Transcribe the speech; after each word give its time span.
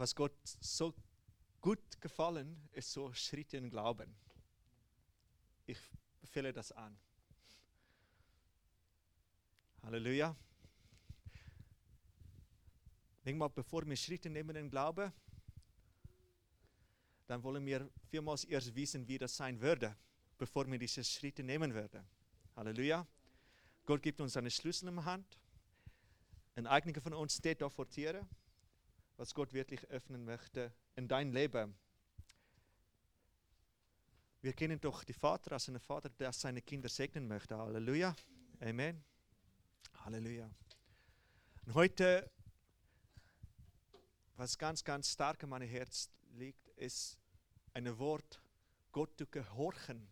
was 0.00 0.14
Gott 0.14 0.32
so 0.60 0.94
gut 1.60 2.00
gefallen, 2.00 2.56
ist 2.72 2.90
so 2.90 3.12
Schritte 3.12 3.58
in 3.58 3.68
Glauben. 3.68 4.16
Ich 5.66 5.78
befehle 6.22 6.54
das 6.54 6.72
an. 6.72 6.98
Halleluja. 9.82 10.34
Denk 13.26 13.36
mal, 13.36 13.48
bevor 13.48 13.86
wir 13.86 13.94
Schritte 13.94 14.30
nehmen 14.30 14.56
in 14.56 14.70
Glauben, 14.70 15.12
dann 17.26 17.42
wollen 17.42 17.66
wir 17.66 17.90
vielmals 18.08 18.44
erst 18.44 18.74
wissen, 18.74 19.06
wie 19.06 19.18
das 19.18 19.36
sein 19.36 19.60
würde, 19.60 19.94
bevor 20.38 20.66
wir 20.66 20.78
diese 20.78 21.04
Schritte 21.04 21.42
nehmen 21.42 21.74
würden. 21.74 22.02
Halleluja. 22.56 23.06
Gott 23.84 24.02
gibt 24.02 24.22
uns 24.22 24.34
eine 24.34 24.50
Schlüssel 24.50 24.88
in 24.88 24.96
die 24.96 25.04
Hand. 25.04 25.38
Ein 26.54 26.66
einiger 26.66 27.02
von 27.02 27.12
uns 27.12 27.36
steht 27.36 27.60
da 27.60 27.68
vor 27.68 27.86
Tieren, 27.86 28.26
was 29.20 29.34
Gott 29.34 29.52
wirklich 29.52 29.84
öffnen 29.90 30.24
möchte 30.24 30.72
in 30.96 31.06
dein 31.06 31.30
Leben. 31.30 31.78
Wir 34.40 34.54
kennen 34.54 34.80
doch 34.80 35.04
die 35.04 35.12
Vater 35.12 35.52
als 35.52 35.68
einen 35.68 35.78
Vater, 35.78 36.08
der 36.08 36.32
seine 36.32 36.62
Kinder 36.62 36.88
segnen 36.88 37.28
möchte. 37.28 37.54
Halleluja. 37.54 38.16
Amen. 38.60 39.04
Halleluja. 40.06 40.50
Und 41.66 41.74
heute, 41.74 42.30
was 44.36 44.56
ganz, 44.56 44.82
ganz 44.82 45.10
stark 45.10 45.42
in 45.42 45.50
meinem 45.50 45.68
Herz 45.68 46.08
liegt, 46.30 46.66
ist 46.78 47.18
ein 47.74 47.98
Wort, 47.98 48.40
Gott 48.90 49.18
zu 49.18 49.26
gehorchen. 49.26 50.10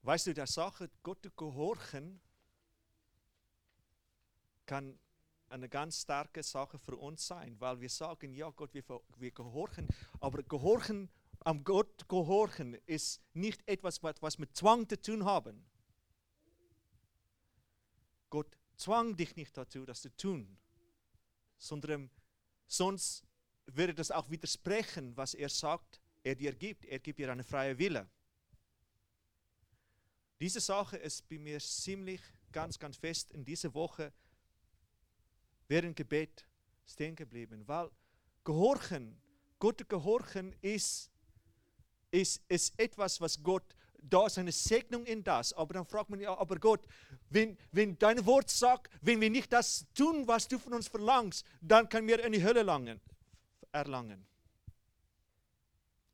Weißt 0.00 0.28
du, 0.28 0.32
der 0.32 0.46
Sache, 0.46 0.88
Gott 1.02 1.22
zu 1.22 1.30
gehorchen, 1.30 2.22
kann 4.64 4.98
eine 5.50 5.68
ganz 5.68 6.02
starke 6.02 6.42
Sache 6.42 6.78
für 6.78 6.96
uns 6.96 7.26
sein, 7.26 7.56
weil 7.60 7.80
wir 7.80 7.88
sagen, 7.88 8.34
ja 8.34 8.50
Gott, 8.50 8.74
wir, 8.74 8.84
wir 9.16 9.30
gehorchen, 9.30 9.88
aber 10.20 10.42
gehorchen, 10.42 11.08
am 11.40 11.64
Gott 11.64 12.08
gehorchen 12.08 12.74
ist 12.86 13.20
nicht 13.32 13.66
etwas, 13.68 14.02
was 14.02 14.38
mit 14.38 14.56
Zwang 14.56 14.88
zu 14.88 15.00
tun 15.00 15.24
haben. 15.24 15.64
Gott 18.30 18.56
zwang 18.76 19.16
dich 19.16 19.36
nicht 19.36 19.56
dazu, 19.56 19.84
das 19.84 20.02
zu 20.02 20.14
tun, 20.16 20.58
sondern 21.56 22.10
sonst 22.66 23.24
würde 23.66 23.94
das 23.94 24.10
auch 24.10 24.30
widersprechen, 24.30 25.16
was 25.16 25.34
er 25.34 25.48
sagt, 25.48 26.00
er 26.22 26.34
dir 26.34 26.52
gibt. 26.52 26.84
Er 26.84 26.98
gibt 26.98 27.18
dir 27.18 27.30
eine 27.30 27.44
freie 27.44 27.78
Wille. 27.78 28.08
Diese 30.40 30.60
Sache 30.60 30.96
ist 30.96 31.28
bei 31.28 31.38
mir 31.38 31.58
ziemlich 31.58 32.20
ganz, 32.52 32.78
ganz 32.78 32.96
fest 32.96 33.30
in 33.32 33.44
dieser 33.44 33.74
Woche 33.74 34.12
während 35.68 35.96
Gebet 35.96 36.46
stehen 36.86 37.14
geblieben, 37.14 37.62
weil 37.66 37.90
Gehorchen, 38.44 39.20
Gott 39.58 39.88
gehorchen 39.88 40.54
ist, 40.62 41.10
ist, 42.10 42.42
ist 42.48 42.78
etwas, 42.78 43.20
was 43.20 43.42
Gott, 43.42 43.74
da 44.00 44.26
ist 44.26 44.38
eine 44.38 44.52
Segnung 44.52 45.04
in 45.04 45.22
das, 45.22 45.52
aber 45.52 45.74
dann 45.74 45.84
fragt 45.84 46.08
man 46.08 46.20
ja, 46.20 46.36
aber 46.36 46.58
Gott, 46.58 46.86
wenn, 47.28 47.58
wenn 47.72 47.98
dein 47.98 48.24
Wort 48.24 48.48
sagt, 48.48 48.90
wenn 49.02 49.20
wir 49.20 49.28
nicht 49.28 49.52
das 49.52 49.86
tun, 49.94 50.26
was 50.26 50.48
du 50.48 50.58
von 50.58 50.72
uns 50.74 50.88
verlangst, 50.88 51.44
dann 51.60 51.88
können 51.88 52.08
wir 52.08 52.24
in 52.24 52.32
die 52.32 52.42
Hölle 52.42 52.62
langen 52.62 53.00
erlangen. 53.72 54.24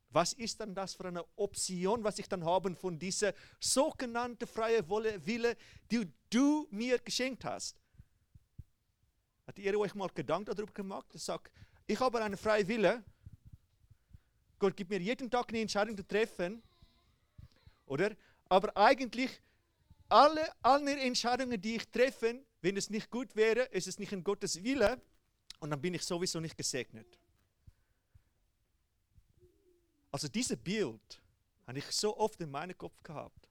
Was 0.09 0.33
ist 0.33 0.59
dann 0.61 0.73
das 0.73 0.93
für 0.93 1.05
eine 1.05 1.25
Option, 1.35 2.03
was 2.03 2.19
ich 2.19 2.27
dann 2.27 2.45
habe 2.45 2.73
von 2.75 2.97
dieser 2.97 3.33
sogenannten 3.59 4.47
freien 4.47 4.87
Wille, 4.89 5.57
die 5.91 6.09
du 6.29 6.67
mir 6.71 6.99
geschenkt 6.99 7.43
hast? 7.43 7.75
Hat 9.47 9.59
ihr 9.59 9.79
euch 9.79 9.93
mal 9.93 10.09
Gedanken 10.09 10.55
darüber 10.55 10.73
gemacht? 10.73 11.07
Ich 11.13 11.23
sage, 11.23 11.49
ich 11.85 11.99
habe 11.99 12.23
eine 12.23 12.37
freie 12.37 12.67
Wille. 12.67 13.03
Gott 14.57 14.75
gibt 14.75 14.89
mir 14.89 14.99
jeden 14.99 15.29
Tag 15.29 15.49
eine 15.49 15.61
Entscheidung 15.61 15.95
zu 15.95 16.07
treffen. 16.07 16.63
Oder? 17.85 18.15
Aber 18.49 18.75
eigentlich, 18.75 19.41
alle, 20.09 20.51
alle 20.63 20.99
Entscheidungen, 20.99 21.61
die 21.61 21.75
ich 21.75 21.87
treffe, 21.89 22.43
wenn 22.61 22.77
es 22.77 22.89
nicht 22.89 23.09
gut 23.11 23.35
wäre, 23.35 23.63
ist 23.65 23.87
es 23.87 23.99
nicht 23.99 24.11
in 24.11 24.23
Gottes 24.23 24.63
Wille. 24.63 24.99
Und 25.59 25.69
dann 25.69 25.81
bin 25.81 25.93
ich 25.93 26.03
sowieso 26.03 26.39
nicht 26.39 26.57
gesegnet. 26.57 27.19
Also 30.11 30.27
dieses 30.27 30.57
Bild 30.57 31.21
habe 31.67 31.79
ich 31.79 31.85
so 31.91 32.17
oft 32.17 32.39
in 32.41 32.49
meinem 32.49 32.77
Kopf 32.77 33.03
gehabt. 33.03 33.49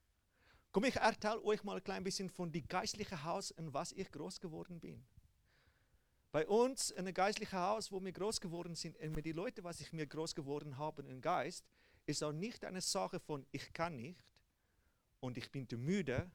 Komm, 0.73 0.85
ich 0.85 0.97
erzähle 0.97 1.43
euch 1.45 1.63
mal 1.63 1.77
ein 1.77 1.85
klein 1.85 2.03
bisschen 2.03 2.29
von 2.29 2.51
dem 2.51 2.67
geistlichen 2.67 3.23
Haus, 3.23 3.53
in 3.53 3.73
was 3.73 3.93
ich 3.93 4.11
groß 4.11 4.41
geworden 4.41 4.81
bin. 4.81 5.05
Bei 6.35 6.49
uns 6.49 6.91
in 6.91 6.99
einem 6.99 7.15
geistlichen 7.15 7.61
Haus, 7.61 7.93
wo 7.93 8.03
wir 8.03 8.11
groß 8.11 8.41
geworden 8.41 8.75
sind, 8.75 8.97
und 8.97 9.15
mit 9.15 9.25
den 9.25 9.37
Leuten, 9.37 9.63
was 9.63 9.81
ich 9.81 9.93
mir 9.93 10.05
groß 10.05 10.35
geworden 10.35 10.79
habe 10.79 11.03
im 11.03 11.21
Geist, 11.21 11.65
ist 12.07 12.25
auch 12.25 12.33
nicht 12.33 12.65
eine 12.65 12.81
Sache 12.81 13.21
von 13.21 13.47
ich 13.53 13.73
kann 13.73 13.95
nicht 13.95 14.19
und 15.21 15.39
ich 15.39 15.49
bin 15.53 15.69
zu 15.69 15.79
müde 15.79 16.29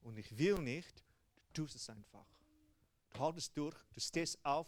und 0.00 0.16
ich 0.16 0.38
will 0.38 0.58
nicht. 0.60 1.04
Du 1.52 1.64
tust 1.64 1.76
es 1.76 1.90
einfach. 1.90 2.24
Du 3.10 3.18
haltest 3.18 3.54
durch, 3.54 3.76
du 3.92 4.00
stehst 4.00 4.42
auf, 4.46 4.66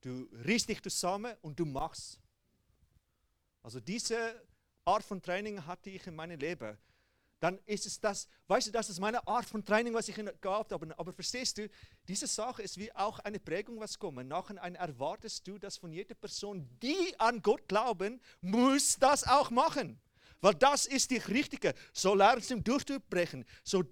du 0.00 0.26
riechst 0.46 0.70
dich 0.70 0.80
zusammen 0.80 1.36
und 1.42 1.60
du 1.60 1.66
machst. 1.66 2.22
Also 3.62 3.80
diese 3.80 4.46
Art 4.86 5.04
von 5.04 5.20
Training 5.20 5.66
hatte 5.66 5.90
ich 5.90 6.06
in 6.06 6.16
meinem 6.16 6.40
Leben. 6.40 6.78
Dann 7.40 7.58
ist 7.66 7.86
es 7.86 8.00
das, 8.00 8.28
weißt 8.48 8.66
du, 8.66 8.72
das 8.72 8.90
ist 8.90 8.98
meine 8.98 9.24
Art 9.26 9.44
von 9.44 9.64
Training, 9.64 9.94
was 9.94 10.08
ich 10.08 10.16
gehabt 10.40 10.72
habe. 10.72 10.98
Aber 10.98 11.12
verstehst 11.12 11.58
du, 11.58 11.68
diese 12.08 12.26
Sache 12.26 12.62
ist 12.62 12.76
wie 12.78 12.92
auch 12.94 13.20
eine 13.20 13.38
Prägung, 13.38 13.78
was 13.78 13.98
kommt. 13.98 14.26
Nachher 14.26 14.56
erwartest 14.56 15.46
du, 15.46 15.58
dass 15.58 15.76
von 15.76 15.92
jeder 15.92 16.14
Person, 16.14 16.68
die 16.82 17.14
an 17.18 17.40
Gott 17.40 17.68
glauben, 17.68 18.20
muss 18.40 18.98
das 18.98 19.24
auch 19.24 19.50
machen. 19.50 20.00
Weil 20.40 20.54
das 20.54 20.86
ist 20.86 21.10
die 21.10 21.18
Richtige. 21.18 21.74
So 21.92 22.14
lernst 22.14 22.50
du 22.50 22.60
durchzubrechen. 22.60 23.44
So 23.64 23.82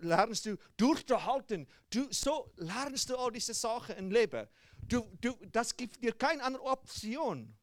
lernst 0.00 0.46
du 0.46 0.56
durchzuhalten. 0.76 1.66
Du, 1.90 2.06
so 2.10 2.52
lernst 2.56 3.10
du 3.10 3.16
all 3.16 3.32
diese 3.32 3.54
Sachen 3.54 3.96
im 3.96 4.10
Leben. 4.10 4.48
Du, 4.82 5.04
du, 5.20 5.36
das 5.50 5.76
gibt 5.76 6.02
dir 6.02 6.12
keine 6.12 6.42
andere 6.42 6.64
Option. 6.64 7.56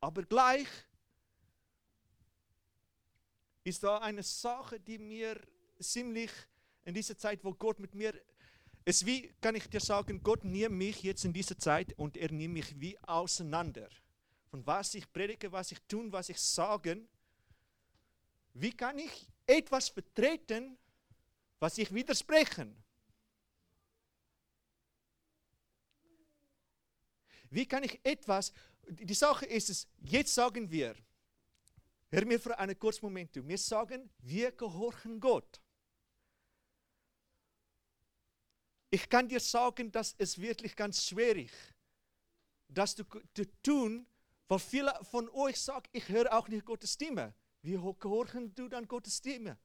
Aber 0.00 0.22
gleich 0.22 0.68
ist 3.64 3.82
da 3.82 3.98
eine 3.98 4.22
Sache, 4.22 4.78
die 4.78 4.98
mir 4.98 5.40
ziemlich 5.80 6.30
in 6.84 6.94
dieser 6.94 7.16
Zeit, 7.16 7.42
wo 7.42 7.54
Gott 7.54 7.78
mit 7.78 7.94
mir 7.94 8.14
ist, 8.84 9.06
wie 9.06 9.32
kann 9.40 9.54
ich 9.54 9.66
dir 9.68 9.80
sagen, 9.80 10.22
Gott 10.22 10.44
nimmt 10.44 10.76
mich 10.76 11.02
jetzt 11.02 11.24
in 11.24 11.32
dieser 11.32 11.58
Zeit 11.58 11.98
und 11.98 12.18
er 12.18 12.30
nimmt 12.30 12.54
mich 12.54 12.78
wie 12.78 12.98
auseinander. 12.98 13.88
Von 14.50 14.66
was 14.66 14.94
ich 14.94 15.10
predige, 15.10 15.50
was 15.50 15.72
ich 15.72 15.80
tun, 15.88 16.12
was 16.12 16.28
ich 16.28 16.38
sagen. 16.38 17.08
Wie 18.52 18.72
kann 18.72 18.98
ich 18.98 19.26
etwas 19.46 19.88
vertreten, 19.88 20.76
was 21.58 21.78
ich 21.78 21.92
widersprechen? 21.92 22.76
Wie 27.48 27.66
kann 27.66 27.84
ich 27.84 27.98
etwas, 28.04 28.52
die 28.86 29.14
Sache 29.14 29.46
ist 29.46 29.70
es, 29.70 29.88
jetzt 30.02 30.34
sagen 30.34 30.70
wir, 30.70 30.94
hör 32.14 32.24
mir 32.24 32.38
für 32.38 32.58
einen 32.58 32.78
kurzen 32.78 33.04
Moment 33.06 33.32
zu, 33.34 33.46
wir 33.46 33.58
sagen, 33.58 34.10
wir 34.18 34.52
gehorchen 34.52 35.18
Gott. 35.20 35.60
Ich 38.90 39.08
kann 39.08 39.28
dir 39.28 39.40
sagen, 39.40 39.90
dass 39.90 40.14
es 40.18 40.38
wirklich 40.38 40.76
ganz 40.76 41.04
schwierig 41.04 41.50
das 42.68 42.94
zu, 42.94 43.04
zu 43.34 43.44
tun, 43.62 44.06
weil 44.48 44.58
viele 44.60 44.92
von 45.04 45.28
euch 45.30 45.60
sagen, 45.60 45.88
ich 45.92 46.08
höre 46.08 46.32
auch 46.32 46.48
nicht 46.48 46.64
Gottes 46.64 46.92
Stimme. 46.92 47.34
Wie 47.62 47.72
gehorchen 47.72 48.54
du 48.54 48.68
dann 48.68 48.86
Gottes 48.86 49.16
Stimme? 49.16 49.58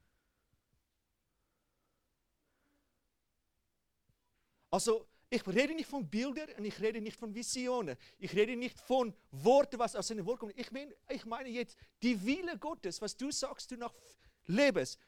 Also, 4.72 5.08
ich 5.32 5.46
rede 5.48 5.76
nicht 5.76 5.88
von 5.88 6.10
Bildern 6.10 6.50
und 6.58 6.66
ich 6.66 6.80
rede 6.80 7.02
nicht 7.02 7.18
von 7.18 7.36
Visionen. 7.36 7.96
Ich 8.18 8.34
rede 8.34 8.56
nicht 8.56 8.80
von 8.80 9.14
Worten, 9.32 9.78
was 9.78 9.96
aus 9.96 10.10
einem 10.10 10.26
Wort 10.26 10.40
kommt. 10.40 10.58
Ich 10.58 10.72
meine, 10.72 10.96
ich 11.08 11.24
meine 11.26 11.50
jetzt 11.50 11.78
die 12.02 12.24
Wille 12.26 12.58
Gottes, 12.58 13.00
was 13.00 13.16
du 13.16 13.32
sagst, 13.32 13.70
du 13.70 13.78
noch 13.78 13.94
lebst. 14.46 15.00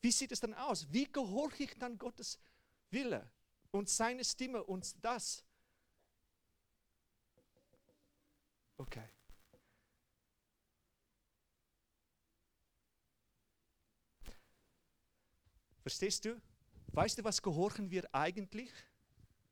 Wie 0.00 0.10
sieht 0.10 0.32
es 0.32 0.40
dann 0.40 0.54
aus? 0.54 0.90
Wie 0.90 1.04
gehorche 1.04 1.64
ich 1.64 1.78
dann 1.78 1.98
Gottes 1.98 2.38
Wille 2.90 3.30
und 3.70 3.90
seine 3.90 4.24
Stimme 4.24 4.64
und 4.64 4.94
das? 5.04 5.44
Okay. 8.78 9.08
Verstehst 15.82 16.24
du? 16.24 16.40
Weißt 16.88 17.18
du, 17.18 17.24
was 17.24 17.42
gehorchen 17.42 17.90
wir 17.90 18.12
eigentlich? 18.14 18.72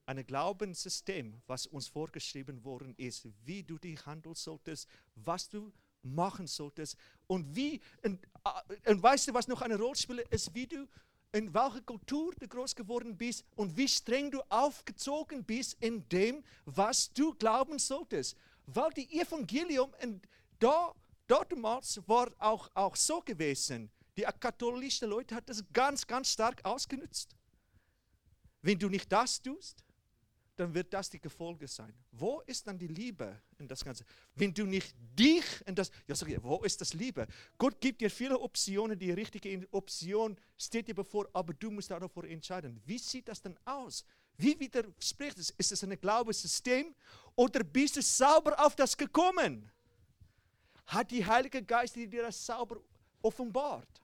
Ein 0.06 0.24
Glaubenssystem, 0.26 1.40
was 1.46 1.66
uns 1.66 1.88
vorgeschrieben 1.88 2.64
worden 2.64 2.94
ist, 2.96 3.28
wie 3.44 3.62
du 3.62 3.78
dich 3.78 4.04
handeln 4.06 4.34
solltest, 4.34 4.88
was 5.14 5.48
du 5.48 5.72
machen 6.02 6.46
solltest 6.46 6.96
und 7.26 7.54
wie, 7.56 7.80
und, 8.02 8.22
äh, 8.44 8.90
und 8.90 9.02
weißt 9.02 9.28
du, 9.28 9.34
was 9.34 9.48
noch 9.48 9.62
eine 9.62 9.78
Rolle 9.78 9.96
spielt, 9.96 10.28
ist, 10.28 10.54
wie 10.54 10.66
du 10.66 10.86
in 11.32 11.52
welcher 11.52 11.80
Kultur 11.80 12.32
du 12.38 12.46
groß 12.46 12.76
geworden 12.76 13.16
bist 13.16 13.44
und 13.56 13.76
wie 13.76 13.88
streng 13.88 14.30
du 14.30 14.40
aufgezogen 14.50 15.42
bist 15.42 15.76
in 15.80 16.08
dem, 16.08 16.44
was 16.64 17.12
du 17.12 17.34
glauben 17.34 17.78
solltest. 17.80 18.36
Weil 18.66 18.90
die 18.92 19.20
Evangelium 19.20 19.92
in, 20.00 20.22
da, 20.60 20.94
damals 21.26 22.00
war 22.06 22.30
auch, 22.38 22.70
auch 22.74 22.94
so 22.94 23.20
gewesen. 23.20 23.90
Die 24.16 24.22
katholischen 24.22 25.10
Leute 25.10 25.34
hat 25.34 25.48
das 25.48 25.64
ganz, 25.72 26.06
ganz 26.06 26.30
stark 26.30 26.64
ausgenutzt. 26.64 27.34
Wenn 28.62 28.78
du 28.78 28.88
nicht 28.88 29.10
das 29.10 29.42
tust, 29.42 29.84
dann 30.56 30.72
wird 30.72 30.92
das 30.92 31.10
die 31.10 31.20
Gefolge 31.20 31.66
sein. 31.66 31.92
Wo 32.12 32.40
ist 32.42 32.66
dann 32.66 32.78
die 32.78 32.86
Liebe 32.86 33.40
in 33.58 33.66
das 33.66 33.84
Ganze? 33.84 34.04
Wenn 34.34 34.54
du 34.54 34.64
nicht 34.66 34.94
dich 35.18 35.44
in 35.66 35.74
das, 35.74 35.90
ja 36.06 36.14
sag 36.14 36.28
ich, 36.28 36.42
wo 36.42 36.62
ist 36.62 36.80
das 36.80 36.94
Liebe? 36.94 37.26
Gott 37.58 37.80
gibt 37.80 38.00
dir 38.00 38.10
viele 38.10 38.38
Optionen, 38.38 38.98
die 38.98 39.10
richtige 39.10 39.66
Option 39.72 40.36
steht 40.56 40.88
dir 40.88 40.94
bevor, 40.94 41.28
aber 41.32 41.52
du 41.54 41.70
musst 41.70 41.90
davor 41.90 42.24
entscheiden. 42.24 42.80
Wie 42.84 42.98
sieht 42.98 43.28
das 43.28 43.42
denn 43.42 43.58
aus? 43.64 44.04
Wie 44.36 44.58
widerspricht 44.58 45.38
es? 45.38 45.50
Ist 45.50 45.72
es 45.72 45.82
ein 45.84 45.98
Glaubenssystem 46.00 46.94
oder 47.36 47.62
bist 47.62 47.96
du 47.96 48.02
sauber 48.02 48.54
auf 48.64 48.76
das 48.76 48.96
gekommen? 48.96 49.70
Hat 50.86 51.10
die 51.10 51.24
Heilige 51.24 51.62
Geist 51.62 51.96
dir 51.96 52.22
das 52.22 52.44
sauber 52.44 52.80
offenbart? 53.22 54.03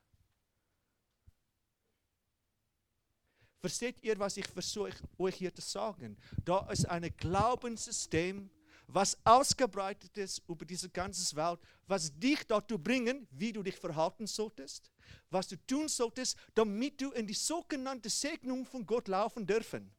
Versteht 3.61 4.01
ihr, 4.01 4.17
was 4.17 4.37
ich 4.37 4.47
versuche 4.47 4.91
euch 5.19 5.35
hier 5.35 5.53
zu 5.53 5.61
sagen? 5.61 6.17
Da 6.43 6.67
ist 6.71 6.85
ein 6.85 7.15
Glaubenssystem, 7.15 8.49
was 8.87 9.15
ausgebreitet 9.23 10.17
ist 10.17 10.41
über 10.47 10.65
diese 10.65 10.89
ganze 10.89 11.35
Welt, 11.35 11.59
was 11.85 12.11
dich 12.17 12.45
dazu 12.47 12.79
bringen, 12.79 13.27
wie 13.29 13.53
du 13.53 13.61
dich 13.61 13.75
verhalten 13.75 14.25
solltest, 14.25 14.91
was 15.29 15.47
du 15.47 15.55
tun 15.67 15.87
solltest, 15.87 16.37
damit 16.55 16.99
du 16.99 17.11
in 17.11 17.27
die 17.27 17.35
sogenannte 17.35 18.09
Segnung 18.09 18.65
von 18.65 18.83
Gott 18.83 19.07
laufen 19.07 19.45
dürfen. 19.45 19.91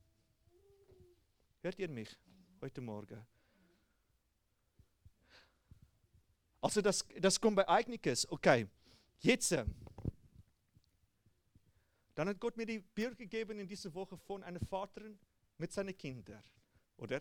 Hört 1.62 1.79
ihr 1.79 1.88
mich 1.88 2.11
heute 2.61 2.81
Morgen? 2.81 3.25
Also 6.61 6.81
das, 6.82 7.05
das 7.20 7.41
kommt 7.41 7.56
bei 7.56 7.69
einiges. 7.69 8.29
Okay, 8.29 8.67
jetzt 9.20 9.55
dann 12.22 12.36
hat 12.36 12.40
Gott 12.40 12.56
mir 12.56 12.66
die 12.66 12.78
Bild 12.78 13.19
gegeben 13.19 13.58
in 13.58 13.66
dieser 13.66 13.92
Woche 13.94 14.16
von 14.16 14.44
einem 14.44 14.60
Vater 14.60 15.02
mit 15.58 15.72
seinen 15.72 15.98
Kindern. 15.98 16.40
Oder? 16.96 17.20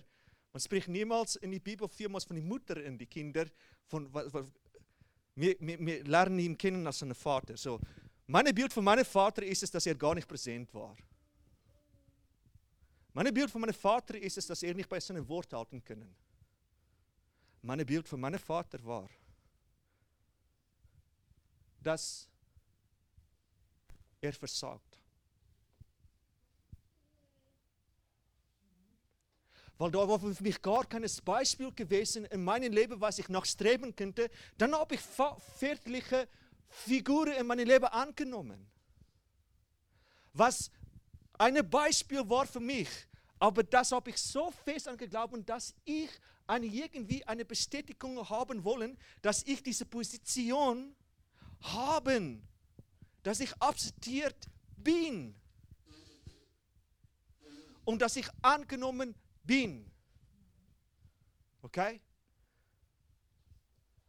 Man 0.54 0.62
spricht 0.62 0.90
niemals 0.90 1.38
in 1.38 1.50
der 1.50 1.60
Bibel 1.60 1.90
vielmals 1.90 2.24
von 2.24 2.36
der 2.36 2.46
Mutter 2.46 2.76
und 2.86 3.00
die 3.00 3.08
Kinder. 3.08 3.48
Von, 3.88 4.14
wir, 4.14 5.56
wir, 5.60 5.80
wir, 5.80 6.04
lernen 6.04 6.38
ihn 6.38 6.56
kennen 6.56 6.86
als 6.86 7.02
einen 7.02 7.16
Vater. 7.16 7.58
So, 7.58 7.80
mein 8.28 8.46
Bild 8.54 8.72
von 8.72 8.84
meinem 8.84 9.04
Vater 9.04 9.42
ist 9.42 9.64
es, 9.64 9.72
dass 9.72 9.88
er 9.88 9.96
gar 9.96 10.14
nicht 10.14 10.28
präsent 10.28 10.72
war. 10.72 10.96
Mein 13.14 13.34
Bild 13.34 13.50
von 13.50 13.62
meinem 13.62 13.74
Vater 13.74 14.22
ist 14.22 14.38
es, 14.38 14.46
dass 14.46 14.62
er 14.62 14.76
nicht 14.76 14.88
bei 14.88 15.00
seinem 15.00 15.28
Wort 15.28 15.52
halten 15.52 15.84
können. 15.84 16.16
Mein 17.64 17.84
Bild 17.88 18.08
von 18.08 18.20
meinem 18.20 18.40
Vater 18.40 18.84
war, 18.86 19.10
dass 21.82 22.31
er 24.22 24.34
versagt. 24.34 25.00
Weil 29.78 29.90
da 29.90 30.08
war 30.08 30.20
für 30.20 30.44
mich 30.44 30.62
gar 30.62 30.86
kein 30.86 31.06
Beispiel 31.26 31.72
gewesen 31.72 32.26
in 32.26 32.44
meinem 32.44 32.72
Leben, 32.72 33.02
was 33.02 33.18
ich 33.18 33.30
noch 33.30 33.46
streben 33.46 33.96
könnte. 33.96 34.30
Dann 34.58 34.76
habe 34.76 34.94
ich 34.94 35.02
väterliche 35.58 36.28
Figuren 36.70 37.34
in 37.34 37.48
meinem 37.48 37.68
Leben 37.68 37.86
angenommen. 37.86 38.70
Was 40.34 40.70
ein 41.40 41.68
Beispiel 41.68 42.30
war 42.30 42.46
für 42.46 42.60
mich. 42.60 42.90
Aber 43.40 43.64
das 43.64 43.92
habe 43.92 44.12
ich 44.12 44.18
so 44.18 44.52
fest 44.52 44.88
an 44.88 44.98
geglaubt, 44.98 45.50
dass 45.50 45.74
ich 45.84 46.12
eine, 46.46 46.68
irgendwie 46.68 47.26
eine 47.26 47.44
Bestätigung 47.44 48.30
haben 48.30 48.64
wollen, 48.64 49.00
dass 49.24 49.42
ich 49.48 49.64
diese 49.64 49.86
Position 49.86 50.96
haben 51.62 52.48
dass 53.24 53.40
ich 53.40 53.54
akzeptiert 53.62 54.48
bin 54.78 55.36
und 57.86 58.02
dass 58.02 58.16
ich 58.16 58.28
angenommen 58.42 59.16
bin. 59.44 59.92
Okay? 61.62 62.02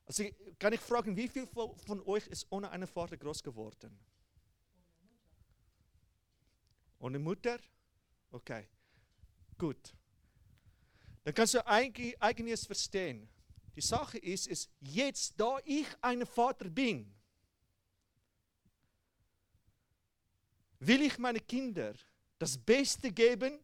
Also 0.07 0.25
kann 0.59 0.73
ich 0.73 0.81
fragen, 0.81 1.17
wie 1.17 1.29
viel 1.29 1.47
von 1.47 2.03
euch 2.07 2.27
ist 2.27 2.47
ohne 2.51 2.71
einen 2.71 2.87
Vater 2.87 3.17
groß 3.17 3.43
geworden? 3.43 3.99
Ohne 6.99 7.19
Mutter? 7.19 7.59
Okay, 8.31 8.69
gut. 9.59 9.95
Dann 11.25 11.35
kannst 11.35 11.55
du 11.55 11.67
eigentlich 11.67 12.67
verstehen. 12.67 13.29
Die 13.75 13.81
Sache 13.81 14.19
ist, 14.19 14.47
ist 14.49 14.71
jetzt, 14.81 15.35
da 15.39 15.59
ich 15.65 15.87
ein 16.01 16.27
Vater 16.27 16.69
bin, 16.69 17.15
will 20.87 21.03
ich 21.03 21.19
meinen 21.19 21.47
Kindern 21.47 21.97
das 22.39 22.59
Beste 22.59 23.13
geben, 23.13 23.59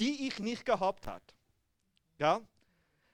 die 0.00 0.26
ich 0.26 0.38
nicht 0.38 0.64
gehabt 0.64 1.06
habe. 1.06 1.24
Ja? 2.18 2.40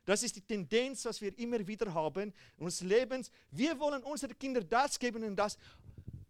Das 0.05 0.23
ist 0.23 0.37
die 0.37 0.41
Tendenz, 0.41 1.05
was 1.05 1.21
wir 1.21 1.37
immer 1.39 1.67
wieder 1.67 1.93
haben 1.93 2.33
in 2.57 2.65
unserem 2.65 2.89
Leben. 2.89 3.27
Wir 3.51 3.79
wollen 3.79 4.03
unseren 4.05 4.39
Kindern 4.39 4.67
das 4.69 4.99
geben 4.99 5.23
und 5.25 5.37
das. 5.37 5.59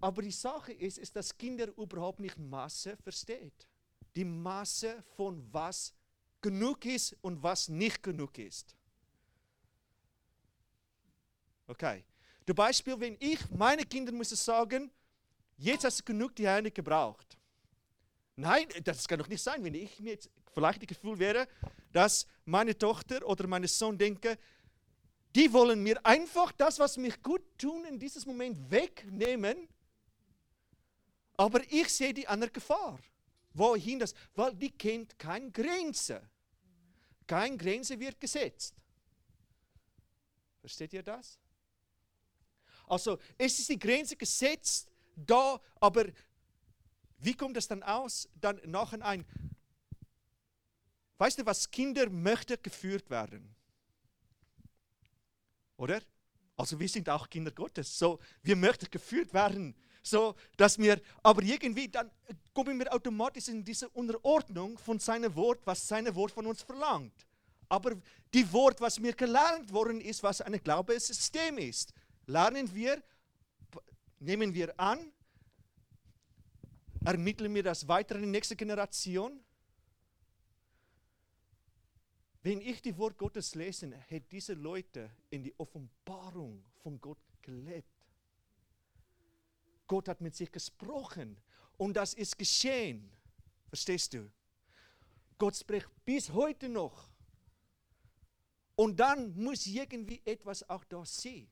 Aber 0.00 0.22
die 0.22 0.32
Sache 0.32 0.72
ist, 0.72 0.98
ist, 0.98 1.14
dass 1.14 1.36
Kinder 1.36 1.68
überhaupt 1.76 2.20
nicht 2.20 2.36
Masse 2.38 2.96
versteht. 2.96 3.68
Die 4.16 4.24
Masse 4.24 5.04
von 5.16 5.46
was 5.52 5.92
genug 6.40 6.84
ist 6.86 7.16
und 7.20 7.42
was 7.42 7.68
nicht 7.68 8.02
genug 8.02 8.38
ist. 8.38 8.74
Okay. 11.66 12.04
Zum 12.46 12.56
Beispiel, 12.56 12.98
wenn 12.98 13.16
ich 13.20 13.38
meine 13.50 13.84
Kinder 13.84 14.10
muss 14.10 14.30
sagen, 14.30 14.90
jetzt 15.58 15.84
hast 15.84 16.00
du 16.00 16.04
genug 16.04 16.34
die 16.34 16.48
Hände 16.48 16.70
gebraucht. 16.70 17.36
Nein, 18.36 18.66
das 18.84 19.06
kann 19.06 19.18
doch 19.18 19.28
nicht 19.28 19.42
sein, 19.42 19.62
wenn 19.64 19.74
ich 19.74 19.98
mir 20.00 20.12
jetzt 20.12 20.30
vielleicht 20.54 20.80
das 20.80 20.88
Gefühl 20.88 21.18
wäre, 21.18 21.48
dass 21.92 22.26
meine 22.44 22.76
Tochter 22.76 23.26
oder 23.26 23.46
mein 23.46 23.66
Sohn 23.66 23.98
denke, 23.98 24.38
die 25.34 25.52
wollen 25.52 25.82
mir 25.82 26.04
einfach 26.06 26.52
das, 26.52 26.78
was 26.78 26.96
mich 26.96 27.22
gut 27.22 27.42
tun, 27.58 27.84
in 27.84 27.98
diesem 27.98 28.22
Moment 28.26 28.70
wegnehmen. 28.70 29.68
Aber 31.36 31.60
ich 31.70 31.88
sehe 31.88 32.14
die 32.14 32.26
andere 32.26 32.50
Gefahr. 32.50 32.98
Wohin 33.54 33.98
das? 33.98 34.14
Weil 34.34 34.54
die 34.54 34.70
kennt 34.70 35.18
keine 35.18 35.50
Grenze. 35.50 36.28
Keine 37.26 37.56
Grenze 37.56 37.98
wird 37.98 38.20
gesetzt. 38.20 38.74
Versteht 40.60 40.92
ihr 40.92 41.02
das? 41.02 41.38
Also, 42.86 43.18
es 43.36 43.58
ist 43.58 43.68
die 43.68 43.78
Grenze 43.78 44.16
gesetzt, 44.16 44.88
da, 45.26 45.60
aber 45.80 46.06
wie 47.18 47.34
kommt 47.34 47.56
das 47.56 47.68
dann 47.68 47.82
aus? 47.82 48.28
Dann 48.40 48.60
nachher 48.64 49.02
ein, 49.04 49.24
weißt 51.18 51.38
du 51.38 51.46
was, 51.46 51.70
Kinder 51.70 52.08
möchten 52.08 52.62
geführt 52.62 53.10
werden. 53.10 53.54
Oder? 55.76 56.00
Also 56.56 56.78
wir 56.78 56.88
sind 56.88 57.08
auch 57.08 57.28
Kinder 57.28 57.52
Gottes. 57.52 57.98
So, 57.98 58.18
wir 58.42 58.56
möchten 58.56 58.90
geführt 58.90 59.32
werden. 59.32 59.74
So, 60.02 60.34
dass 60.56 60.78
wir, 60.78 61.00
aber 61.22 61.42
irgendwie, 61.42 61.88
dann 61.88 62.10
kommen 62.54 62.78
wir 62.78 62.92
automatisch 62.92 63.48
in 63.48 63.64
diese 63.64 63.88
Unterordnung 63.90 64.78
von 64.78 64.98
seinem 64.98 65.34
Wort, 65.34 65.60
was 65.64 65.86
sein 65.86 66.12
Wort 66.14 66.32
von 66.32 66.46
uns 66.46 66.62
verlangt. 66.62 67.26
Aber 67.68 67.96
die 68.32 68.50
Wort, 68.52 68.80
was 68.80 68.98
mir 68.98 69.12
gelernt 69.12 69.72
worden 69.72 70.00
ist, 70.00 70.22
was 70.22 70.40
ein 70.40 70.58
Glaubenssystem 70.62 71.58
ist, 71.58 71.92
lernen 72.26 72.74
wir, 72.74 73.02
nehmen 74.20 74.54
wir 74.54 74.78
an 74.78 75.12
Ermitteln 77.04 77.54
wir 77.54 77.62
das 77.62 77.88
weiter 77.88 78.16
in 78.16 78.22
die 78.22 78.28
nächste 78.28 78.56
Generation? 78.56 79.40
Wenn 82.42 82.60
ich 82.60 82.82
die 82.82 82.96
Wort 82.98 83.16
Gottes 83.16 83.54
lese, 83.54 83.98
hat 84.10 84.30
diese 84.30 84.54
Leute 84.54 85.10
in 85.30 85.42
die 85.42 85.58
Offenbarung 85.58 86.64
von 86.82 87.00
Gott 87.00 87.18
gelebt. 87.42 87.88
Gott 89.86 90.08
hat 90.08 90.20
mit 90.20 90.34
sich 90.34 90.52
gesprochen 90.52 91.40
und 91.76 91.94
das 91.94 92.14
ist 92.14 92.36
geschehen. 92.36 93.10
Verstehst 93.68 94.12
du? 94.14 94.30
Gott 95.38 95.56
spricht 95.56 95.88
bis 96.04 96.30
heute 96.32 96.68
noch. 96.68 97.08
Und 98.76 99.00
dann 99.00 99.34
muss 99.34 99.66
irgendwie 99.66 100.20
etwas 100.24 100.68
auch 100.68 100.84
da 100.84 101.04
sein. 101.04 101.50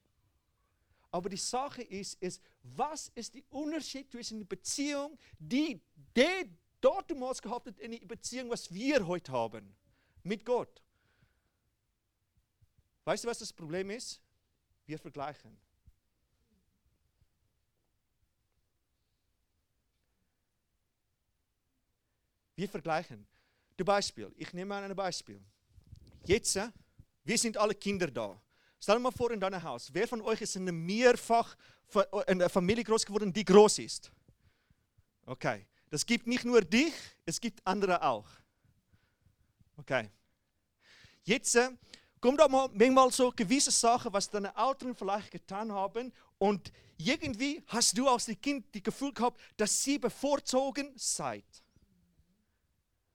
Aber 1.16 1.30
die 1.30 1.38
Sache 1.38 1.80
ist, 1.80 2.20
ist, 2.22 2.42
was 2.62 3.08
ist 3.14 3.34
der 3.34 3.42
Unterschied 3.48 4.10
zwischen 4.10 4.38
der 4.40 4.44
Beziehung, 4.44 5.18
die 5.38 5.80
der 6.14 6.44
dort 6.82 7.10
damals 7.10 7.40
gehabt 7.40 7.68
hat, 7.68 7.78
in 7.78 7.92
der 7.92 8.06
Beziehung, 8.06 8.50
was 8.50 8.70
wir 8.70 9.06
heute 9.06 9.32
haben, 9.32 9.74
mit 10.24 10.44
Gott? 10.44 10.82
Weißt 13.04 13.24
du, 13.24 13.28
was 13.28 13.38
das 13.38 13.50
Problem 13.50 13.88
ist? 13.88 14.20
Wir 14.84 14.98
vergleichen. 14.98 15.56
Wir 22.56 22.68
vergleichen. 22.68 23.26
Du 23.78 23.86
Beispiel, 23.86 24.34
ich 24.36 24.52
nehme 24.52 24.74
ein 24.74 24.94
Beispiel. 24.94 25.42
Jetzt, 26.26 26.56
äh, 26.56 26.70
wir 27.24 27.38
sind 27.38 27.56
alle 27.56 27.74
Kinder 27.74 28.10
da. 28.10 28.38
Stell 28.80 28.96
dir 28.96 29.00
mal 29.00 29.10
vor 29.10 29.30
in 29.30 29.40
deinem 29.40 29.62
Haus, 29.62 29.90
wer 29.92 30.06
von 30.06 30.20
euch 30.22 30.40
ist 30.40 30.56
in 30.56 30.62
einer 30.62 30.72
mehrfach 30.72 31.56
in 31.94 32.40
einer 32.40 32.48
Familie 32.48 32.84
groß 32.84 33.06
geworden, 33.06 33.32
die 33.32 33.44
groß 33.44 33.78
ist? 33.78 34.10
Okay, 35.24 35.66
das 35.90 36.04
gibt 36.04 36.26
nicht 36.26 36.44
nur 36.44 36.60
dich, 36.60 36.92
es 37.24 37.40
gibt 37.40 37.60
andere 37.66 38.02
auch. 38.02 38.28
Okay. 39.76 40.10
Jetzt 41.24 41.58
kommt 42.20 42.40
auch 42.40 42.48
mal 42.48 42.68
manchmal 42.72 43.10
so 43.10 43.30
gewisse 43.30 43.70
Sachen, 43.70 44.12
was 44.12 44.30
deine 44.30 44.52
Eltern 44.56 44.94
vielleicht 44.94 45.30
getan 45.30 45.72
haben 45.72 46.12
und 46.38 46.72
irgendwie 46.98 47.62
hast 47.66 47.96
du 47.98 48.08
als 48.08 48.26
Kind 48.40 48.66
das 48.74 48.82
Gefühl 48.82 49.12
gehabt, 49.12 49.40
dass 49.56 49.82
sie 49.82 49.98
bevorzogen 49.98 50.92
seid. 50.96 51.44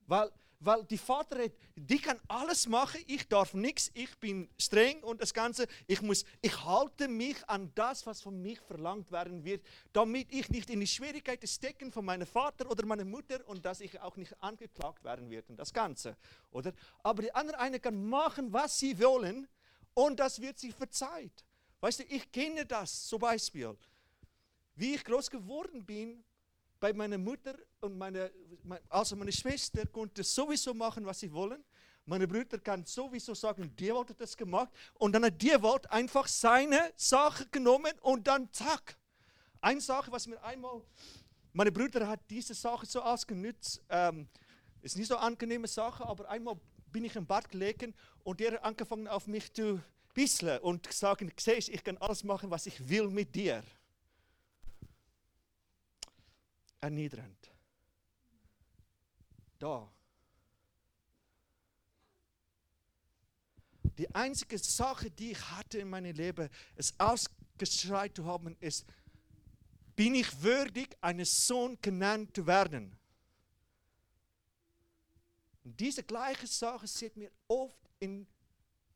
Weil 0.06 0.32
weil 0.64 0.84
die 0.86 0.98
Vater 0.98 1.44
hat, 1.44 1.52
die 1.76 2.00
kann 2.00 2.20
alles 2.28 2.68
machen, 2.68 3.04
ich 3.08 3.28
darf 3.28 3.54
nichts, 3.56 3.90
ich 3.96 4.16
bin 4.20 4.48
streng 4.60 5.02
und 5.04 5.20
das 5.20 5.34
Ganze, 5.34 5.68
ich 5.88 6.02
muss, 6.04 6.24
ich 6.42 6.64
halte 6.64 7.08
mich 7.08 7.38
an 7.50 7.72
das, 7.74 8.06
was 8.06 8.22
von 8.22 8.40
mir 8.40 8.58
verlangt 8.68 9.12
werden 9.12 9.44
wird, 9.44 9.66
damit 9.92 10.32
ich 10.32 10.50
nicht 10.50 10.70
in 10.70 10.80
die 10.80 10.88
Schwierigkeiten 10.88 11.48
stecken 11.48 11.92
von 11.92 12.06
meinem 12.06 12.28
Vater 12.28 12.70
oder 12.70 12.86
meiner 12.86 13.06
Mutter 13.06 13.40
und 13.48 13.66
dass 13.66 13.82
ich 13.82 14.00
auch 14.00 14.16
nicht 14.18 14.40
angeklagt 14.42 15.04
werden 15.04 15.32
werde 15.32 15.48
und 15.50 15.58
das 15.58 15.74
Ganze, 15.74 16.16
oder? 16.52 16.74
Aber 17.02 17.24
die 17.24 17.34
andere 17.34 17.60
eine 17.60 17.80
kann 17.80 18.06
machen, 18.08 18.54
was 18.54 18.78
sie 18.78 19.00
wollen 19.00 19.48
und 19.96 20.20
das 20.20 20.40
wird 20.40 20.60
sie 20.60 20.72
verzeiht. 20.72 21.44
Weißt 21.80 22.00
du, 22.00 22.04
ich 22.04 22.32
kenne 22.32 22.68
das, 22.68 23.08
zum 23.08 23.20
Beispiel. 23.20 23.76
Wie 24.76 24.94
ich 24.94 25.04
groß 25.04 25.32
geworden 25.32 25.84
bin, 25.84 26.24
bei 26.82 26.92
meiner 26.92 27.20
Mutter 27.20 27.56
und 27.80 27.98
meine, 27.98 28.32
also 28.90 29.16
meine 29.16 29.32
Schwester 29.32 29.86
konnte 29.86 30.24
sowieso 30.24 30.74
machen, 30.74 31.06
was 31.06 31.20
sie 31.20 31.32
wollen. 31.32 31.64
Meine 32.06 32.28
Brüder 32.28 32.58
kann 32.58 32.84
sowieso 32.86 33.36
sagen, 33.36 33.74
die 33.78 33.94
wollte 33.94 34.16
das 34.16 34.36
gemacht. 34.36 34.70
Und 34.96 35.14
dann 35.14 35.24
hat 35.24 35.40
die 35.40 35.62
Wort 35.62 35.90
einfach 35.92 36.28
seine 36.28 36.92
Sache 36.96 37.46
genommen 37.52 37.94
und 38.02 38.28
dann 38.28 38.52
zack. 38.52 38.98
Eine 39.62 39.80
Sache, 39.80 40.12
was 40.12 40.26
mir 40.26 40.44
einmal, 40.44 40.82
meine 41.54 41.72
Brüder 41.72 42.08
hat 42.08 42.20
diese 42.30 42.56
Sache 42.56 42.88
so 42.88 43.00
ausgenutzt, 43.02 43.84
ähm, 43.88 44.28
ist 44.82 44.98
nicht 44.98 45.08
so 45.08 45.16
eine 45.16 45.28
angenehme 45.28 45.68
Sache, 45.68 46.04
aber 46.04 46.28
einmal 46.28 46.60
bin 46.92 47.06
ich 47.06 47.16
im 47.16 47.28
Bad 47.28 47.48
gelegen 47.48 47.94
und 48.24 48.40
der 48.40 48.54
hat 48.54 48.64
angefangen 48.64 49.08
auf 49.08 49.28
mich 49.28 49.54
zu 49.54 49.80
bisseln 50.16 50.60
und 50.62 50.88
gesagt, 50.88 51.24
siehst, 51.40 51.70
ich 51.70 51.84
kann 51.84 51.98
alles 51.98 52.24
machen, 52.24 52.50
was 52.50 52.66
ich 52.66 52.90
will 52.90 53.08
mit 53.08 53.36
dir 53.36 53.64
erniedrigend. 56.82 57.52
Da. 59.60 59.90
Die 63.98 64.14
einzige 64.16 64.58
Sache, 64.58 65.12
die 65.12 65.32
ich 65.32 65.52
hatte 65.52 65.78
in 65.78 65.90
meinem 65.90 66.16
Leben, 66.16 66.50
es 66.76 67.00
ausgeschreit 67.00 68.16
zu 68.16 68.26
haben, 68.26 68.58
ist, 68.60 68.86
bin 69.96 70.16
ich 70.16 70.42
würdig, 70.42 70.98
eines 71.02 71.46
Sohn 71.46 71.78
genannt 71.82 72.36
zu 72.36 72.48
werden? 72.48 72.98
Und 75.64 75.80
diese 75.80 76.04
gleiche 76.04 76.48
Sache 76.48 76.88
sieht 76.88 77.16
mir 77.16 77.32
oft 77.48 77.78
in 78.00 78.26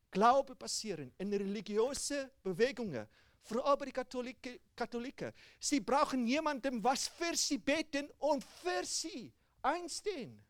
Glaube 0.09 0.55
passieren, 0.55 1.11
in 1.17 1.31
religiösen 1.31 2.29
Bewegungen. 2.41 3.07
Vor 3.45 3.63
allem 3.63 3.85
die 3.85 3.91
Katholiken, 3.91 4.59
Katholiken. 4.75 5.31
Sie 5.59 5.79
brauchen 5.79 6.25
jemanden, 6.25 6.83
was 6.83 7.07
für 7.07 7.35
sie 7.35 7.59
beten 7.59 8.09
und 8.17 8.43
für 8.43 8.83
sie 8.83 9.31
einstehen. 9.61 10.43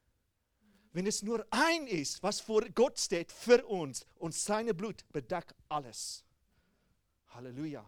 Wenn 0.94 1.06
es 1.06 1.22
nur 1.22 1.46
ein 1.50 1.88
ist, 1.88 2.24
was 2.24 2.40
vor 2.40 2.62
Gott 2.74 2.98
steht 2.98 3.34
für 3.34 3.66
uns 3.66 4.08
und 4.16 4.34
seine 4.34 4.74
Blut 4.74 5.04
bedeckt 5.12 5.54
alles. 5.68 6.24
Halleluja. 7.28 7.86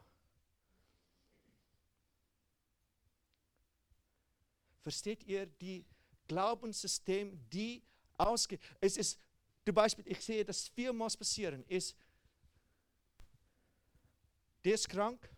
Versteht 4.82 5.24
ihr 5.24 5.46
die 5.46 5.86
Glaubenssystem, 6.28 7.40
die 7.50 7.82
ausgeht? 8.18 8.60
Es 8.82 8.98
ist, 8.98 9.22
zum 9.66 9.74
Beispiel, 9.74 10.06
ich 10.06 10.20
sehe 10.20 10.44
das 10.44 10.68
viermal 10.68 11.10
passieren, 11.18 11.64
ist, 11.70 11.96
der 14.68 14.76
ist 14.76 14.90
krank, 14.90 15.30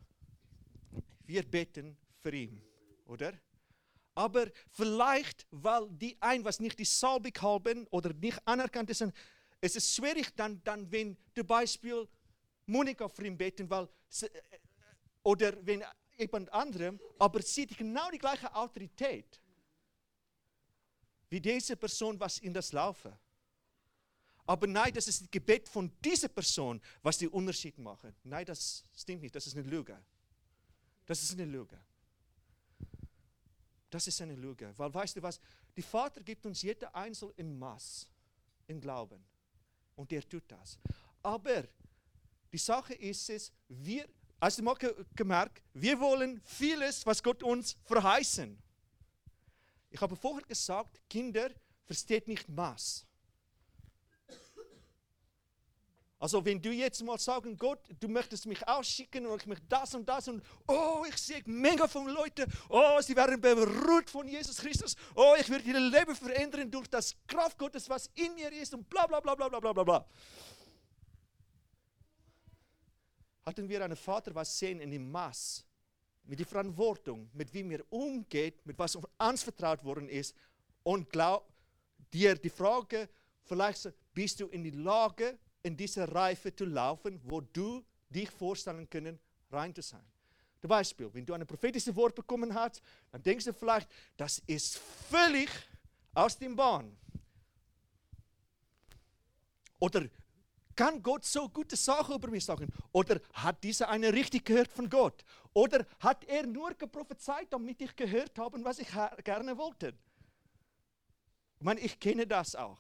wir 1.28 1.44
beten 1.44 1.96
für 2.18 2.34
ihn, 2.34 2.60
oder? 3.06 3.34
Aber 4.16 4.48
vielleicht, 4.72 5.46
weil 5.52 5.88
die 5.92 6.18
ein, 6.20 6.44
was 6.44 6.60
nicht 6.60 6.80
die 6.80 6.86
Salbung 6.86 7.34
haben 7.40 7.86
oder 7.92 8.12
nicht 8.12 8.40
anerkannt 8.46 8.90
ist, 8.90 9.06
es 9.62 9.76
ist 9.76 9.94
schwierig 9.94 10.36
dann, 10.36 10.64
dann 10.64 10.92
wenn 10.92 11.16
zum 11.36 11.46
Beispiel 11.46 12.08
Monika 12.66 13.08
für 13.08 13.28
ihn 13.28 13.38
beten, 13.38 13.70
weil, 13.70 13.88
oder 15.22 15.64
wenn 15.64 15.84
jemand 16.18 16.52
anderem, 16.52 17.00
aber 17.20 17.44
sie 17.44 17.68
hat 17.68 17.78
genau 17.78 18.10
die 18.10 18.18
gleiche 18.18 18.52
Autorität 18.56 19.40
wie 21.30 21.40
diese 21.40 21.76
Person, 21.76 22.20
was 22.20 22.40
in 22.40 22.52
das 22.52 22.72
Laufen. 22.72 23.14
Aber 24.50 24.66
nein, 24.66 24.92
das 24.92 25.08
ist 25.08 25.22
das 25.22 25.30
Gebet 25.30 25.70
von 25.70 25.92
dieser 26.04 26.28
Person, 26.28 26.82
was 27.04 27.20
den 27.20 27.30
Unterschied 27.30 27.78
macht. 27.78 28.12
Nein, 28.24 28.48
das 28.48 28.84
stimmt 28.98 29.22
nicht. 29.22 29.36
Das 29.36 29.46
ist 29.46 29.56
eine 29.56 29.70
Lüge. 29.70 29.96
Das 31.06 31.22
ist 31.22 31.34
eine 31.34 31.46
Lüge. 31.46 31.80
Das 33.92 34.08
ist 34.08 34.20
eine 34.24 34.34
Lüge. 34.34 34.74
Weil 34.76 34.92
weißt 34.92 35.18
du 35.18 35.22
was? 35.22 35.40
Die 35.78 35.84
Vater 35.84 36.24
gibt 36.24 36.48
uns 36.48 36.64
jeder 36.64 36.96
Einzel 36.96 37.32
in 37.38 37.60
Maß, 37.60 38.10
in 38.66 38.82
Glauben. 38.82 39.24
Und 39.96 40.12
er 40.12 40.28
tut 40.28 40.46
das. 40.48 40.80
Aber 41.22 41.68
die 42.52 42.58
Sache 42.58 42.96
ist 42.96 43.30
es, 43.30 43.54
wir, 43.68 44.10
hast 44.42 44.58
du 44.58 44.64
mal 44.64 44.76
gemerkt, 45.16 45.62
wir 45.76 46.00
wollen 46.00 46.42
vieles, 46.44 47.06
was 47.06 47.22
Gott 47.22 47.44
uns 47.44 47.78
verheißen. 47.86 48.58
Ich 49.92 50.02
habe 50.02 50.16
vorher 50.16 50.48
gesagt, 50.48 51.00
Kinder 51.08 51.52
versteht 51.86 52.28
nicht 52.28 52.50
Maß. 52.50 53.06
Also 56.22 56.44
wenn 56.44 56.62
du 56.62 56.70
jetzt 56.70 57.02
mal 57.02 57.18
sagen, 57.18 57.56
Gott, 57.56 57.80
du 57.98 58.10
möchtest 58.10 58.46
mich 58.46 58.68
ausschicken 58.68 59.26
und 59.26 59.42
ich 59.42 59.48
möchte 59.48 59.66
das 59.70 59.96
und 59.96 60.08
das 60.08 60.28
und 60.28 60.44
oh, 60.68 61.06
ich 61.08 61.16
sehe 61.16 61.42
mega 61.46 61.88
von 61.88 62.10
Leuten, 62.10 62.52
oh, 62.68 63.00
sie 63.00 63.16
werden 63.16 63.40
beruht 63.40 64.10
von 64.10 64.28
Jesus 64.28 64.58
Christus, 64.58 64.98
oh, 65.16 65.34
ich 65.40 65.50
werde 65.50 65.64
ihr 65.64 65.80
Leben 65.80 66.14
verändern 66.14 66.70
durch 66.70 66.88
das 66.88 67.16
Kraft 67.26 67.58
Gottes, 67.58 67.90
was 67.90 68.12
in 68.16 68.36
mir 68.36 68.52
ist 68.52 68.74
und 68.74 68.90
bla 68.90 69.08
bla 69.08 69.22
bla 69.22 69.34
bla 69.34 69.48
bla 69.48 69.60
bla 69.72 69.84
bla. 69.84 70.06
Hatten 73.46 73.70
wir 73.70 73.82
einen 73.86 73.96
Vater, 73.96 74.36
was 74.36 74.60
sehen 74.60 74.82
in 74.82 74.92
dem 74.92 75.10
Maß, 75.10 75.66
mit 76.26 76.38
der 76.38 76.46
Verantwortung, 76.46 77.30
mit 77.32 77.54
wie 77.54 77.64
mir 77.64 77.86
umgeht, 77.90 78.66
mit 78.66 78.78
was 78.78 78.98
uns 78.98 79.42
vertraut 79.42 79.86
worden 79.86 80.10
ist 80.10 80.36
und 80.84 81.10
glaub 81.10 81.50
dir 82.12 82.36
die 82.36 82.50
Frage, 82.50 83.08
vielleicht 83.46 83.94
bist 84.14 84.42
du 84.42 84.48
in 84.48 84.66
die 84.66 84.72
Lage, 84.72 85.40
in 85.64 85.76
diese 85.76 86.14
Reife 86.14 86.56
zu 86.56 86.66
laufen, 86.66 87.20
wo 87.24 87.42
du 87.42 87.84
dich 88.10 88.30
vorstellen 88.30 88.90
können, 88.90 89.20
rein 89.52 89.74
zu 89.74 89.82
sein. 89.82 90.06
Zum 90.62 90.70
Beispiel, 90.70 91.10
wenn 91.14 91.26
du 91.26 91.34
ein 91.34 91.46
prophetisches 91.48 91.96
Wort 91.96 92.16
bekommen 92.16 92.54
hast, 92.54 92.82
dann 93.12 93.24
denkst 93.24 93.46
du 93.46 93.54
vielleicht, 93.54 93.90
das 94.18 94.40
ist 94.46 94.78
völlig 94.78 95.50
aus 96.14 96.38
dem 96.38 96.56
Bahn. 96.56 96.98
Oder 99.80 100.06
kann 100.76 101.02
Gott 101.02 101.26
so 101.26 101.48
gute 101.50 101.76
Sachen 101.76 102.16
über 102.16 102.30
mich 102.30 102.46
sagen? 102.46 102.72
Oder 102.92 103.22
hat 103.34 103.64
dieser 103.64 103.90
eine 103.90 104.12
richtig 104.14 104.46
gehört 104.46 104.72
von 104.72 104.90
Gott? 104.90 105.24
Oder 105.54 105.86
hat 106.00 106.24
er 106.26 106.46
nur 106.46 106.74
geprophezeit, 106.74 107.48
damit 107.52 107.82
ich 107.82 107.96
gehört 107.96 108.38
habe, 108.38 108.64
was 108.64 108.80
ich 108.80 108.88
gerne 109.24 109.58
wollte? 109.58 109.94
Ich 111.60 111.66
meine, 111.66 111.80
ich 111.80 112.00
kenne 112.00 112.26
das 112.28 112.56
auch. 112.56 112.80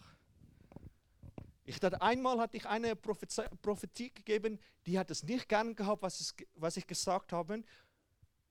Ich 1.70 1.80
dachte, 1.80 2.02
einmal 2.02 2.40
hatte 2.40 2.58
ich 2.58 2.66
eine 2.66 2.96
Prophetie 2.96 4.12
gegeben, 4.12 4.60
die 4.88 4.98
hat 4.98 5.12
es 5.12 5.22
nicht 5.22 5.48
gern 5.48 5.76
gehabt, 5.76 6.02
was, 6.02 6.20
es, 6.20 6.36
was 6.56 6.78
ich 6.78 6.88
gesagt 6.88 7.32
habe. 7.32 7.64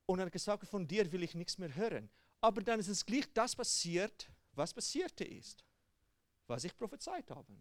Und 0.06 0.20
hat 0.20 0.30
gesagt, 0.30 0.68
von 0.68 0.86
dir 0.86 1.10
will 1.10 1.24
ich 1.24 1.34
nichts 1.34 1.58
mehr 1.58 1.74
hören. 1.74 2.08
Aber 2.40 2.62
dann 2.62 2.78
ist 2.78 2.86
es 2.86 3.04
gleich 3.04 3.26
das 3.34 3.56
passiert, 3.56 4.30
was 4.52 4.72
passierte 4.72 5.24
ist. 5.24 5.64
Was 6.46 6.62
ich 6.62 6.76
prophezeit 6.76 7.28
habe. 7.32 7.52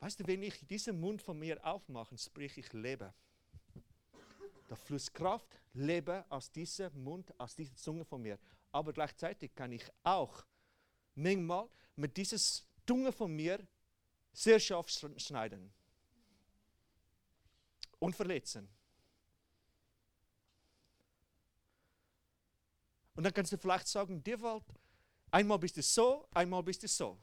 Weißt 0.00 0.20
du, 0.20 0.26
wenn 0.26 0.42
ich 0.42 0.66
diesen 0.66 0.98
Mund 0.98 1.20
von 1.20 1.38
mir 1.38 1.62
aufmache, 1.62 2.16
sprich 2.16 2.56
ich 2.56 2.72
Leben. 2.72 3.12
Da 4.68 4.74
fließt 4.74 5.12
Kraft, 5.12 5.60
Leben 5.74 6.24
aus 6.30 6.50
diesem 6.50 7.04
Mund, 7.04 7.38
aus 7.38 7.54
dieser 7.54 7.76
Zunge 7.76 8.06
von 8.06 8.22
mir 8.22 8.38
aber 8.76 8.92
gleichzeitig 8.92 9.54
kann 9.54 9.72
ich 9.72 9.84
auch 10.02 10.44
manchmal 11.14 11.68
mit 11.96 12.16
dieses 12.16 12.66
Zunge 12.86 13.10
von 13.10 13.34
mir 13.34 13.66
sehr 14.32 14.60
scharf 14.60 14.90
schneiden 14.90 15.72
und 17.98 18.14
verletzen. 18.14 18.68
Und 23.14 23.24
dann 23.24 23.32
kannst 23.32 23.50
du 23.52 23.56
vielleicht 23.56 23.88
sagen, 23.88 24.22
Dirwald, 24.22 24.64
einmal 25.30 25.58
bist 25.58 25.78
du 25.78 25.82
so, 25.82 26.28
einmal 26.34 26.62
bist 26.62 26.82
du 26.82 26.88
so. 26.88 27.18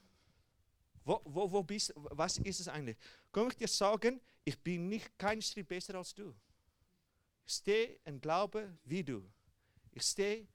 Wo, 1.06 1.22
wo, 1.24 1.52
wo 1.52 1.62
bist, 1.62 1.94
was 1.96 2.38
ist 2.40 2.62
es 2.62 2.68
eigentlich? 2.68 2.98
Kann 3.32 3.48
ich 3.50 3.58
dir 3.58 3.68
sagen, 3.68 4.20
ich 4.44 4.60
bin 4.60 4.90
nicht 4.90 5.16
kein 5.20 5.40
Schritt 5.40 5.68
besser 5.68 5.94
als 5.96 6.16
du. 6.16 6.34
Ich 7.46 7.54
stehe 7.54 8.00
und 8.06 8.22
glaube 8.22 8.76
wie 8.86 9.04
du. 9.04 9.32
Ich 9.92 10.02
stehe 10.02 10.48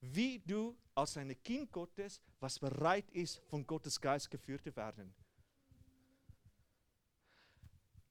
wie 0.00 0.38
du 0.38 0.76
als 0.94 1.16
ein 1.16 1.40
Kind 1.42 1.72
Gottes, 1.72 2.20
was 2.40 2.58
bereit 2.58 3.10
ist, 3.10 3.40
von 3.48 3.66
Gottes 3.66 4.00
Geist 4.00 4.30
geführt 4.30 4.62
zu 4.64 4.74
werden. 4.76 5.14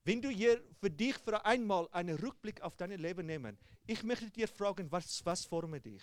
Wenn 0.04 0.22
du 0.22 0.30
hier 0.30 0.62
für 0.80 0.90
dich 0.90 1.16
für 1.16 1.44
einmal 1.44 1.88
einen 1.92 2.18
Rückblick 2.18 2.62
auf 2.62 2.76
dein 2.76 2.92
Leben 2.92 3.26
nehmen, 3.26 3.58
ich 3.86 4.02
möchte 4.02 4.30
dir 4.30 4.48
fragen, 4.48 4.90
was, 4.90 5.24
was 5.24 5.44
formt 5.44 5.84
dich? 5.84 6.02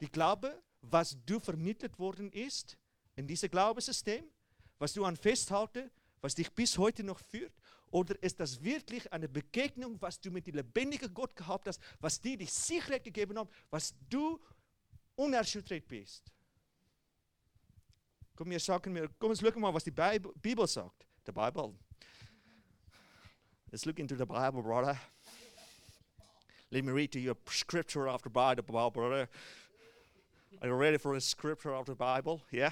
Die 0.00 0.10
Glaube, 0.10 0.62
was 0.80 1.16
du 1.24 1.40
vermittelt 1.40 1.98
worden 1.98 2.30
ist 2.30 2.78
in 3.16 3.26
diesem 3.26 3.50
Glaubenssystem, 3.50 4.24
was 4.78 4.92
du 4.92 5.04
an 5.04 5.16
festhalten, 5.16 5.90
was 6.20 6.34
dich 6.34 6.52
bis 6.52 6.78
heute 6.78 7.02
noch 7.02 7.18
führt, 7.18 7.52
oder 7.90 8.20
ist 8.22 8.40
das 8.40 8.62
wirklich 8.62 9.12
eine 9.12 9.28
Begegnung, 9.28 10.00
was 10.00 10.20
du 10.20 10.30
mit 10.30 10.46
dem 10.46 10.56
lebendigen 10.56 11.12
Gott 11.14 11.34
gehabt 11.34 11.68
hast, 11.68 11.80
was 12.00 12.20
dir 12.20 12.36
die 12.36 12.46
Sicherheit 12.46 13.04
gegeben 13.04 13.38
hat, 13.38 13.48
was 13.70 13.94
du 14.08 14.40
unerschüttert 15.16 15.86
bist? 15.88 16.30
Komm, 18.36 18.50
wir 18.50 18.60
sagen 18.60 18.94
wir, 18.94 19.08
komm, 19.18 19.30
jetzt 19.30 19.40
schauen 19.40 19.60
mal, 19.60 19.72
was 19.72 19.84
die 19.84 19.90
Bibel 19.90 20.66
sagt. 20.66 21.06
Die 21.26 21.32
Bibel. 21.32 21.74
Let's 23.72 23.84
look 23.84 23.98
into 23.98 24.14
the 24.14 24.26
Bible, 24.26 24.62
brother. 24.62 24.98
Let 26.70 26.84
me 26.84 26.92
read 26.92 27.12
to 27.12 27.18
you 27.18 27.32
a 27.32 27.50
scripture 27.50 28.08
of 28.08 28.22
the 28.22 28.30
Bible, 28.30 28.62
brother. 28.62 29.28
Are 30.62 30.68
you 30.68 30.74
ready 30.74 30.98
for 30.98 31.14
a 31.14 31.20
scripture 31.20 31.74
of 31.74 31.86
the 31.86 31.94
Bible? 31.94 32.42
Yeah? 32.50 32.70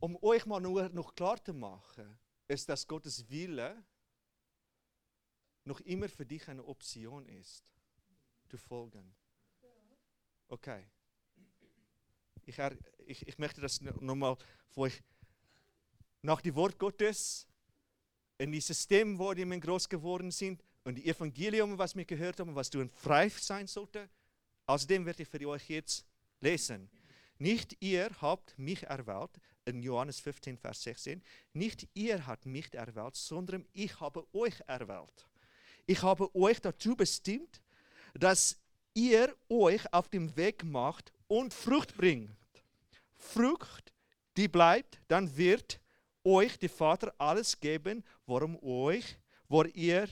Um 0.00 0.16
euch 0.22 0.46
mal 0.46 0.60
nur 0.60 0.88
noch 0.90 1.14
klar 1.14 1.42
zu 1.44 1.52
machen, 1.52 2.19
ist, 2.50 2.68
dass 2.68 2.86
Gottes 2.86 3.30
Wille 3.30 3.82
noch 5.64 5.80
immer 5.80 6.08
für 6.08 6.26
dich 6.26 6.48
eine 6.48 6.64
Option 6.64 7.26
ist, 7.26 7.64
zu 8.48 8.58
folgen. 8.58 9.14
Okay. 10.48 10.84
Ich, 12.44 12.58
ich, 13.06 13.28
ich 13.28 13.38
möchte 13.38 13.60
das 13.60 13.80
nochmal 13.80 14.36
für 14.68 14.80
euch 14.80 15.02
nach 16.22 16.40
dem 16.40 16.56
Wort 16.56 16.78
Gottes 16.78 17.46
in 18.38 18.50
die 18.50 18.60
System, 18.60 19.18
wo 19.18 19.32
die 19.32 19.44
Menschen 19.44 19.68
groß 19.68 19.88
geworden 19.88 20.32
sind 20.32 20.64
und 20.82 20.96
die 20.96 21.06
Evangelium, 21.06 21.78
was 21.78 21.94
wir 21.94 22.04
gehört 22.04 22.40
haben, 22.40 22.54
was 22.54 22.68
du 22.68 22.88
frei 22.88 23.28
sein 23.28 23.68
sollte. 23.68 24.10
Außerdem 24.66 25.06
werde 25.06 25.22
ich 25.22 25.28
für 25.28 25.46
euch 25.46 25.68
jetzt 25.68 26.04
lesen. 26.40 26.90
Nicht 27.38 27.76
ihr 27.80 28.10
habt 28.20 28.58
mich 28.58 28.82
erwählt, 28.82 29.30
in 29.70 29.82
Johannes 29.82 30.20
15, 30.20 30.58
Vers 30.58 30.82
16. 30.82 31.22
Nicht 31.52 31.88
ihr 31.94 32.26
habt 32.26 32.46
mich 32.46 32.72
erwählt, 32.74 33.16
sondern 33.16 33.66
ich 33.72 33.98
habe 34.00 34.26
euch 34.34 34.60
erwählt. 34.66 35.26
Ich 35.86 36.02
habe 36.02 36.34
euch 36.34 36.60
dazu 36.60 36.94
bestimmt, 36.94 37.60
dass 38.14 38.58
ihr 38.94 39.34
euch 39.48 39.92
auf 39.92 40.08
dem 40.08 40.36
Weg 40.36 40.64
macht 40.64 41.12
und 41.28 41.54
Frucht 41.54 41.96
bringt. 41.96 42.30
Frucht, 43.16 43.92
die 44.36 44.48
bleibt, 44.48 45.00
dann 45.08 45.36
wird 45.36 45.80
euch 46.24 46.58
der 46.58 46.70
Vater 46.70 47.14
alles 47.18 47.58
geben, 47.58 48.04
worum 48.26 48.62
euch, 48.62 49.18
wo 49.48 49.64
ihr 49.64 50.08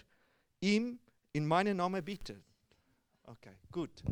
ihm 0.60 0.98
in 1.32 1.46
meinem 1.46 1.76
Namen 1.76 2.04
bittet. 2.04 2.42
Okay, 3.24 3.54
gut. 3.70 4.02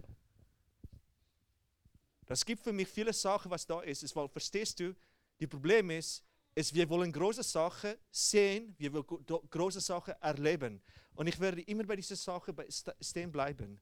Das 2.27 2.45
gibt 2.45 2.63
für 2.63 2.73
mich 2.73 2.89
viele 2.89 3.13
Sachen, 3.13 3.51
was 3.51 3.67
da 3.67 3.81
ist. 3.81 4.15
Weil, 4.15 4.29
verstehst 4.29 4.81
du, 4.81 4.95
das 5.39 5.49
Problem 5.49 5.91
ist, 5.91 6.25
ist, 6.55 6.75
wir 6.75 6.89
wollen 6.89 7.13
große 7.13 7.43
Sachen 7.43 7.95
sehen, 8.11 8.75
wir 8.79 8.93
wollen 8.93 9.05
große 9.51 9.81
Sachen 9.81 10.15
erleben. 10.21 10.83
Und 11.15 11.27
ich 11.27 11.39
werde 11.39 11.63
immer 11.63 11.85
bei 11.85 11.97
dieser 11.97 12.17
Sache 12.17 12.55
stehen 13.01 13.31
bleiben 13.31 13.81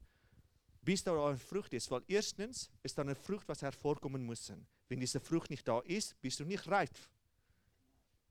bis 0.85 1.03
da 1.03 1.27
eine 1.27 1.39
Frucht 1.39 1.73
ist. 1.73 1.91
Weil 1.91 2.03
erstens 2.07 2.71
ist 2.83 2.97
da 2.97 3.03
eine 3.03 3.15
Frucht, 3.15 3.49
was 3.49 3.63
hervorkommen 3.63 4.25
muss. 4.25 4.53
Wenn 4.89 5.01
diese 5.01 5.19
Frucht 5.19 5.51
nicht 5.51 5.67
da 5.67 5.81
ist, 5.81 6.21
bist 6.21 6.39
du 6.41 6.45
nicht 6.45 6.67
reif. 6.69 7.11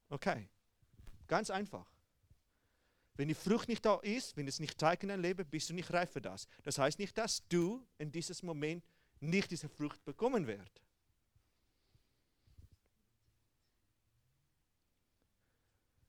Okay, 0.10 0.48
ganz 1.28 1.50
einfach. 1.50 1.92
Wenn 3.16 3.28
die 3.28 3.34
Frucht 3.34 3.68
nicht 3.68 3.86
da 3.86 3.96
ist, 4.00 4.36
wenn 4.38 4.48
es 4.48 4.60
nicht 4.60 4.80
zeigt 4.80 5.04
in 5.04 5.10
deinem 5.10 5.22
Leben, 5.22 5.48
bist 5.48 5.70
du 5.70 5.74
nicht 5.74 5.92
reif 5.92 6.12
für 6.12 6.22
das. 6.22 6.48
Das 6.64 6.78
heißt 6.78 7.00
nicht, 7.00 7.18
dass 7.18 7.48
du 7.48 7.86
in 7.98 8.12
diesem 8.12 8.46
Moment 8.46 8.84
nicht 9.20 9.52
diese 9.52 9.70
Frucht 9.70 10.04
bekommen 10.04 10.48
wirst. 10.48 10.82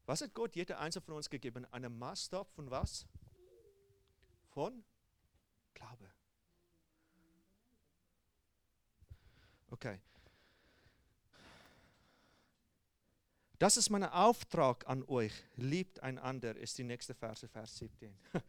Was 0.07 0.21
hat 0.21 0.35
Gott 0.35 0.55
jeder 0.55 0.79
Einzelne 0.79 1.05
von 1.05 1.15
uns 1.15 1.31
gegeben? 1.31 1.65
Einen 1.73 1.99
Maßstab 1.99 2.51
von 2.53 2.71
was? 2.71 3.07
Von 4.53 4.85
Glaube. 5.73 6.11
Okay. 9.71 10.01
Das 13.59 13.77
ist 13.77 13.89
mein 13.89 14.05
Auftrag 14.05 14.87
an 14.89 15.05
euch. 15.05 15.33
Liebt 15.57 16.01
einander, 16.03 16.55
ist 16.57 16.77
die 16.77 16.85
nächste 16.85 17.15
Verse, 17.15 17.49
Vers 17.49 17.79
17. 17.79 18.15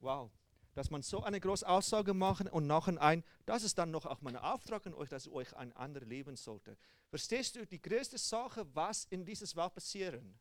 wow. 0.00 0.30
Dass 0.74 0.90
man 0.90 1.02
so 1.02 1.22
eine 1.22 1.38
große 1.38 1.66
Aussage 1.68 2.12
machen 2.12 2.48
und 2.48 2.66
nachher 2.66 3.00
ein, 3.00 3.24
das 3.46 3.62
ist 3.62 3.78
dann 3.78 3.90
noch 3.90 4.04
auch 4.04 4.20
mein 4.20 4.36
Auftrag 4.36 4.86
an 4.86 4.94
euch, 4.94 5.08
dass 5.08 5.26
ihr 5.26 5.32
euch 5.32 5.54
ein 5.56 5.72
anderer 5.74 6.06
leben 6.06 6.36
sollte. 6.36 6.76
Verstehst 7.08 7.56
du, 7.56 7.66
die 7.66 7.80
größte 7.80 8.18
Sache, 8.18 8.66
was 8.74 9.04
in 9.06 9.24
dieses 9.24 9.54
Welt 9.54 9.74
passieren, 9.74 10.38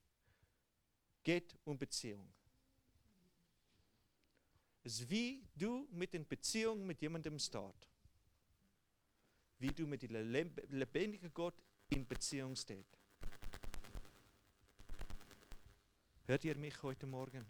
geht 1.28 1.58
um 1.66 1.78
Beziehung. 1.78 2.26
Es 4.82 5.02
ist 5.02 5.10
wie 5.10 5.44
du 5.56 5.86
mit 5.92 6.14
den 6.14 6.26
Beziehungen 6.26 6.88
mit 6.88 7.02
jemandem 7.02 7.38
start 7.38 7.90
wie 9.60 9.74
du 9.74 9.86
mit 9.86 10.04
dem 10.04 10.14
lebendigen 10.70 11.34
Gott 11.34 11.62
in 11.90 12.08
Beziehung 12.08 12.56
stehst. 12.56 12.98
Hört 16.28 16.46
ihr 16.46 16.56
mich 16.56 16.82
heute 16.82 17.08
Morgen? 17.08 17.46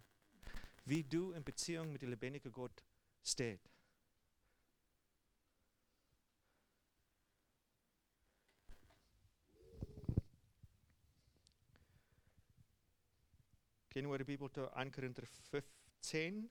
Wie 0.86 1.04
du 1.04 1.34
in 1.34 1.44
Beziehung 1.44 1.92
mit 1.92 2.02
dem 2.02 2.10
lebendigen 2.10 2.52
Gott 2.52 2.84
stehst. 3.24 3.77
Gehen 13.98 14.12
wir 14.12 14.20
die 14.20 14.26
Bibel 14.26 14.48
zu 14.52 14.72
1 14.72 14.94
Korinther 14.94 15.26
15. 15.26 16.48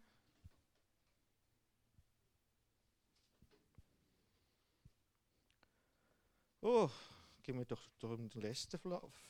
Oh, 6.61 6.91
gehen 7.45 7.57
wir 7.57 7.65
doch 7.65 7.87
den 8.01 8.29
letzten 8.33 8.81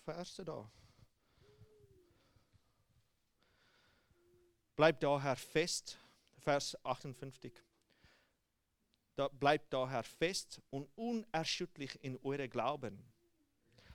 Vers 0.03 0.37
da. 0.37 0.73
Bleibt 4.77 5.03
daher 5.03 5.37
fest, 5.37 5.99
Vers 6.39 6.75
58. 6.87 7.53
Da 9.15 9.29
bleibt 9.29 9.71
daher 9.75 10.03
fest 10.03 10.63
und 10.71 10.89
unerschütterlich 10.95 12.03
in 12.03 12.19
eure 12.23 12.49
Glauben. 12.49 12.99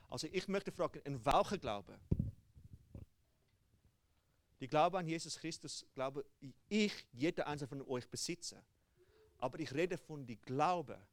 Also 0.08 0.28
ich 0.30 0.46
möchte 0.46 0.70
fragen, 0.70 1.00
in 1.00 1.24
welcher 1.24 1.58
Glaube? 1.58 1.98
Die 4.62 4.68
Glaube 4.68 4.96
an 4.96 5.08
Jesus 5.08 5.36
Christus, 5.36 5.84
glaube 5.92 6.24
ich, 6.68 7.06
jeder 7.12 7.46
einzelne 7.48 7.68
von 7.68 7.82
euch 7.82 8.08
besitze. 8.08 8.62
Aber 9.38 9.58
ich 9.58 9.74
rede 9.74 9.98
von 9.98 10.24
dem 10.24 10.40
Glaube 10.42 11.04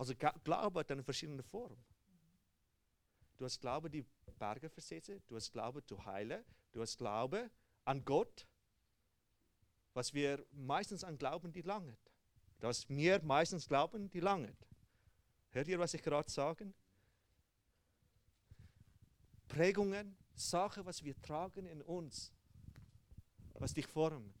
Also 0.00 0.14
Glaube 0.14 0.80
hat 0.80 0.90
eine 0.90 1.02
verschiedene 1.02 1.42
Form. 1.42 1.76
Du 3.36 3.44
hast 3.44 3.60
Glaube, 3.60 3.90
die 3.90 4.02
Berge 4.38 4.70
versetzen, 4.70 5.22
du 5.26 5.36
hast 5.36 5.52
Glaube 5.52 5.84
zu 5.84 6.02
heilen, 6.06 6.42
du 6.72 6.80
hast 6.80 6.96
Glaube 6.96 7.50
an 7.84 8.02
Gott, 8.02 8.46
was 9.92 10.14
wir 10.14 10.42
meistens 10.52 11.04
an 11.04 11.18
glauben, 11.18 11.52
die 11.52 11.60
langet. 11.60 11.98
Was 12.60 12.88
wir 12.88 13.22
meistens 13.22 13.68
glauben, 13.68 14.10
die 14.10 14.20
langet. 14.20 14.56
Hört 15.50 15.68
ihr, 15.68 15.78
was 15.78 15.92
ich 15.92 16.02
gerade 16.02 16.30
sage? 16.30 16.72
Prägungen, 19.50 20.16
Sachen, 20.36 20.86
was 20.86 21.04
wir 21.04 21.20
tragen 21.20 21.66
in 21.66 21.82
uns, 21.82 22.32
was 23.54 23.74
dich 23.74 23.86
formt. 23.86 24.34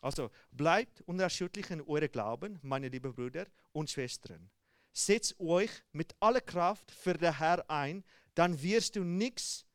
Also 0.00 0.30
bleibt 0.50 1.02
unerschütterlich 1.02 1.70
in 1.70 1.82
eurem 1.82 2.10
Glauben, 2.10 2.58
meine 2.62 2.88
lieben 2.88 3.14
Brüder 3.14 3.46
und 3.72 3.90
Schwestern. 3.90 4.50
setz 4.92 5.34
euch 5.38 5.70
mit 5.92 6.14
aller 6.20 6.40
Kraft 6.40 6.90
für 6.90 7.12
den 7.14 7.36
Herr 7.36 7.68
ein, 7.70 8.02
dann 8.34 8.60
wirst 8.62 8.96
du 8.96 9.04
nichts, 9.04 9.66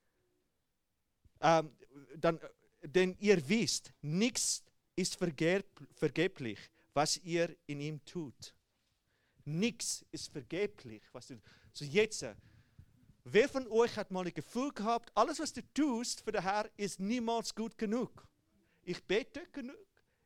ähm, 1.41 1.71
dann, 2.17 2.39
denn 2.81 3.15
ihr 3.19 3.47
wisst, 3.47 3.93
nichts 4.01 4.63
ist 4.95 5.15
vergeb, 5.15 5.65
vergeblich, 5.93 6.59
was 6.93 7.17
ihr 7.17 7.55
in 7.67 7.81
ihm 7.81 8.03
tut. 8.03 8.55
Nichts 9.45 10.03
ist 10.11 10.31
vergeblich, 10.31 11.03
was 11.11 11.27
du. 11.27 11.39
So 11.73 11.85
jetzt, 11.85 12.25
wer 13.23 13.49
von 13.49 13.67
euch 13.67 13.97
hat 13.97 14.11
mal 14.11 14.25
ein 14.25 14.33
Gefühl 14.33 14.71
gehabt, 14.71 15.11
alles 15.15 15.39
was 15.39 15.53
du 15.53 15.61
tust 15.73 16.21
für 16.21 16.31
den 16.31 16.41
Herr 16.41 16.69
ist 16.77 16.99
niemals 16.99 17.53
gut 17.53 17.77
genug? 17.77 18.27
Ich 18.83 19.03
bete 19.03 19.47
genug, 19.51 19.77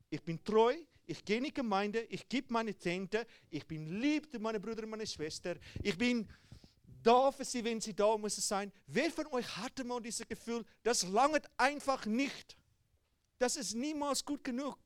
ich 0.09 0.21
bin 0.21 0.43
treu, 0.43 0.75
ich 1.05 1.23
gehe 1.23 1.37
in 1.37 1.43
die 1.45 1.53
Gemeinde, 1.53 2.01
ich 2.03 2.27
gebe 2.27 2.51
meine 2.53 2.75
Zehnte, 2.77 3.27
ich 3.49 3.65
bin 3.65 4.01
lieb 4.01 4.31
zu 4.31 4.39
meinen 4.39 4.61
Brüdern 4.61 4.85
und 4.85 4.91
meiner 4.91 5.05
Schwester, 5.05 5.55
ich 5.83 5.97
bin 5.97 6.27
da 7.03 7.31
für 7.31 7.45
sie, 7.45 7.63
wenn 7.63 7.79
sie 7.79 7.95
da 7.95 8.17
müssen 8.17 8.41
sein. 8.41 8.71
Wer 8.87 9.11
von 9.11 9.27
euch 9.27 9.57
hatte 9.57 9.83
mal 9.83 10.01
dieses 10.01 10.27
Gefühl, 10.27 10.65
das 10.81 11.03
langt 11.03 11.47
einfach 11.57 12.05
nicht? 12.05 12.57
Das 13.37 13.55
ist 13.57 13.75
niemals 13.75 14.25
gut 14.25 14.43
genug. 14.43 14.77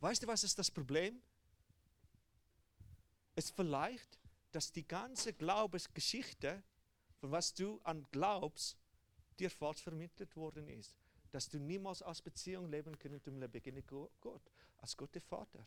Weißt 0.00 0.22
du, 0.22 0.26
was 0.26 0.44
ist 0.44 0.58
das 0.58 0.70
Problem? 0.70 1.20
Es 3.34 3.50
vielleicht, 3.50 4.18
dass 4.52 4.72
die 4.72 4.86
ganze 4.86 5.32
Glaubensgeschichte, 5.32 6.62
von 7.20 7.30
was 7.30 7.54
du 7.54 7.80
an 7.84 8.06
glaubst, 8.10 8.78
dir 9.38 9.50
falsch 9.50 9.82
vermittelt 9.82 10.36
worden 10.36 10.68
ist 10.68 10.96
dass 11.30 11.48
du 11.48 11.58
niemals 11.58 12.02
als 12.02 12.22
Beziehung 12.22 12.68
leben 12.70 12.98
können 12.98 13.22
dem 13.22 13.38
lebendigen 13.38 13.86
Gott, 14.20 14.50
als 14.78 14.96
Gott 14.96 15.14
der 15.14 15.22
Vater. 15.22 15.66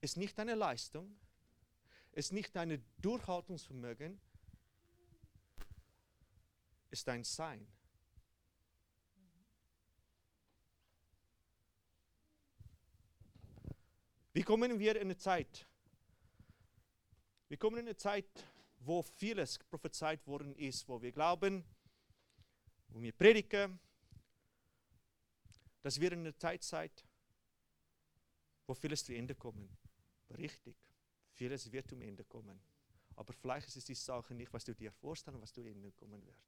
Es 0.00 0.12
ist 0.12 0.16
nicht 0.16 0.38
deine 0.38 0.54
Leistung, 0.54 1.18
es 2.12 2.26
ist 2.26 2.32
nicht 2.32 2.54
dein 2.54 2.84
Durchhaltungsvermögen, 2.98 4.20
es 6.90 7.00
ist 7.00 7.08
dein 7.08 7.24
Sein. 7.24 7.66
Wie 14.32 14.42
kommen 14.42 14.78
wir 14.78 14.96
in 14.96 15.02
eine 15.02 15.16
Zeit? 15.16 15.66
Wir 17.48 17.58
kommen 17.58 17.78
in 17.78 17.86
eine 17.86 17.96
Zeit, 17.96 18.44
wo 18.80 19.02
vieles 19.02 19.58
prophezeit 19.58 20.26
worden 20.26 20.54
ist, 20.56 20.88
wo 20.88 21.00
wir 21.00 21.12
glauben, 21.12 21.64
wo 22.88 23.00
wir 23.00 23.12
predigen, 23.12 23.78
dass 25.82 26.00
wir 26.00 26.10
in 26.10 26.20
einer 26.20 26.36
Zeit 26.36 26.64
seid, 26.64 27.04
wo 28.66 28.74
vieles 28.74 29.04
zu 29.04 29.14
Ende 29.14 29.36
kommen. 29.36 29.68
Richtig, 30.30 30.76
vieles 31.34 31.70
wird 31.70 31.88
zum 31.88 32.02
Ende 32.02 32.24
kommen. 32.24 32.60
Aber 33.14 33.32
vielleicht 33.32 33.68
ist 33.68 33.76
es 33.76 33.84
die 33.84 33.94
Sache 33.94 34.34
nicht, 34.34 34.52
was 34.52 34.64
du 34.64 34.74
dir 34.74 34.90
vorstellst, 34.90 35.40
was 35.40 35.52
zu 35.52 35.62
Ende 35.62 35.92
kommen 35.92 36.26
wird. 36.26 36.38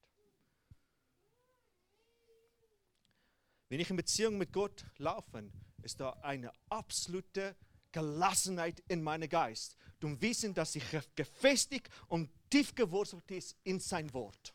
Wenn 3.69 3.79
ich 3.79 3.91
in 3.91 3.97
Beziehung 3.97 4.37
mit 4.37 4.53
Gott 4.53 4.85
laufe, 4.97 5.49
ist 5.83 6.01
da 6.01 6.11
eine 6.23 6.53
absolute 6.69 7.55
Gelassenheit 7.93 8.83
in 8.89 9.03
meinem 9.03 9.29
Geist. 9.29 9.77
Du 10.01 10.21
wissen, 10.21 10.55
dass 10.55 10.77
ich 10.77 10.85
gefestigt 11.15 11.89
und 12.07 12.31
tief 12.51 12.75
gewurzelt 12.75 13.31
ist 13.31 13.57
in 13.65 13.81
sein 13.81 14.13
Wort. 14.13 14.55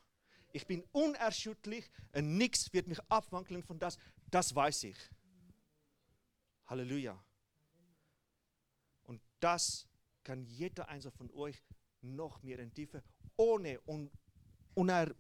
Ich 0.54 0.68
bin 0.68 0.84
unerschütterlich 0.92 1.90
und 2.14 2.38
nichts 2.38 2.72
wird 2.74 2.88
mich 2.88 3.00
abwankeln 3.10 3.64
von 3.64 3.80
das. 3.80 3.98
Das 4.30 4.54
weiß 4.54 4.84
ich. 4.86 4.98
Halleluja. 6.68 7.22
Und 9.04 9.22
das 9.40 9.88
kann 10.24 10.46
jeder 10.46 10.88
einzelne 10.88 11.12
von 11.12 11.32
euch 11.32 11.62
noch 12.02 12.42
mehr 12.44 12.60
in 12.60 12.74
Tiefe, 12.74 13.04
ohne 13.36 13.80
un, 13.88 14.10
uner, 14.76 15.14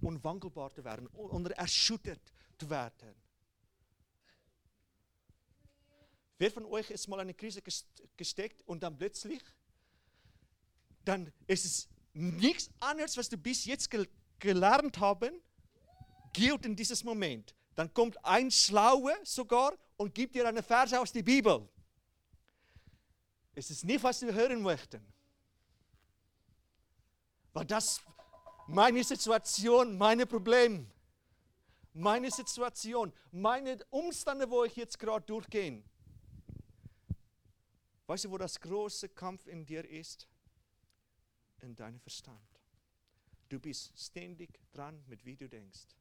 unwankelbar 0.00 0.72
zu 0.72 0.84
werden, 0.84 1.06
unerschüttert 1.08 2.20
zu 2.58 2.68
werden. 2.68 3.14
Wer 6.38 6.50
von 6.50 6.64
euch 6.66 6.90
ist 6.90 7.08
mal 7.08 7.16
in 7.16 7.22
eine 7.22 7.34
Krise 7.34 7.62
gesteckt 8.16 8.62
und 8.66 8.82
dann 8.82 8.96
plötzlich, 8.96 9.42
dann 11.04 11.32
ist 11.46 11.64
es 11.64 11.88
nichts 12.12 12.70
anderes, 12.80 13.16
was 13.16 13.28
du 13.28 13.36
bis 13.36 13.64
jetzt 13.64 13.90
gelernt 14.38 14.98
haben, 14.98 15.40
gilt 16.32 16.66
in 16.66 16.74
dieses 16.74 17.04
Moment 17.04 17.54
dann 17.74 17.92
kommt 17.92 18.22
ein 18.24 18.50
Schlauer 18.50 19.16
sogar 19.24 19.74
und 19.96 20.14
gibt 20.14 20.34
dir 20.34 20.46
eine 20.46 20.62
Verse 20.62 20.98
aus 20.98 21.12
der 21.12 21.22
Bibel. 21.22 21.68
Es 23.54 23.70
ist 23.70 23.84
nicht, 23.84 24.02
was 24.02 24.22
wir 24.22 24.32
hören 24.32 24.62
möchten. 24.62 25.04
Weil 27.52 27.64
das 27.64 28.00
meine 28.66 29.02
Situation, 29.04 29.96
meine 29.96 30.26
Probleme, 30.26 30.86
meine 31.92 32.30
Situation, 32.30 33.12
meine 33.30 33.78
Umstände, 33.90 34.50
wo 34.50 34.64
ich 34.64 34.74
jetzt 34.74 34.98
gerade 34.98 35.24
durchgehe. 35.24 35.82
Weißt 38.06 38.24
du, 38.24 38.30
wo 38.30 38.38
das 38.38 38.60
große 38.60 39.08
Kampf 39.10 39.46
in 39.46 39.64
dir 39.64 39.88
ist? 39.88 40.28
In 41.62 41.74
deinem 41.74 42.00
Verstand. 42.00 42.60
Du 43.48 43.58
bist 43.58 43.98
ständig 43.98 44.60
dran, 44.72 45.02
mit 45.06 45.24
wie 45.24 45.36
du 45.36 45.48
denkst. 45.48 45.96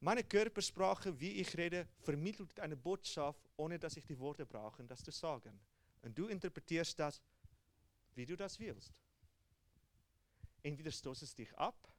Meine 0.00 0.24
Körpersprache, 0.24 1.20
wie 1.20 1.32
ich 1.32 1.56
rede, 1.58 1.86
vermittelt 2.00 2.58
eine 2.58 2.76
Botschaft, 2.76 3.50
ohne 3.56 3.78
dass 3.78 3.96
ich 3.96 4.06
die 4.06 4.18
Worte 4.18 4.46
brauche, 4.46 4.82
das 4.84 5.04
zu 5.04 5.10
sagen. 5.10 5.60
Und 6.02 6.18
du 6.18 6.26
interpretierst 6.26 6.98
das, 6.98 7.20
wie 8.14 8.24
du 8.24 8.36
das 8.36 8.58
willst. 8.58 8.94
Entweder 10.62 10.90
stoßt 10.90 11.22
es 11.22 11.34
dich 11.34 11.56
ab 11.56 11.92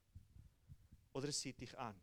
oder 1.13 1.29
es 1.29 1.39
sieht 1.39 1.61
dich 1.61 1.77
an. 1.77 1.95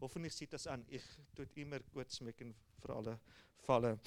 Hoffentlich 0.00 0.34
sieht 0.34 0.52
das 0.52 0.66
an. 0.66 0.84
Ich 0.88 1.02
tue 1.34 1.48
immer 1.54 1.80
gut 1.80 2.12
schmecken 2.12 2.54
für 2.80 2.94
alle 2.94 3.20
Fälle. 3.64 3.98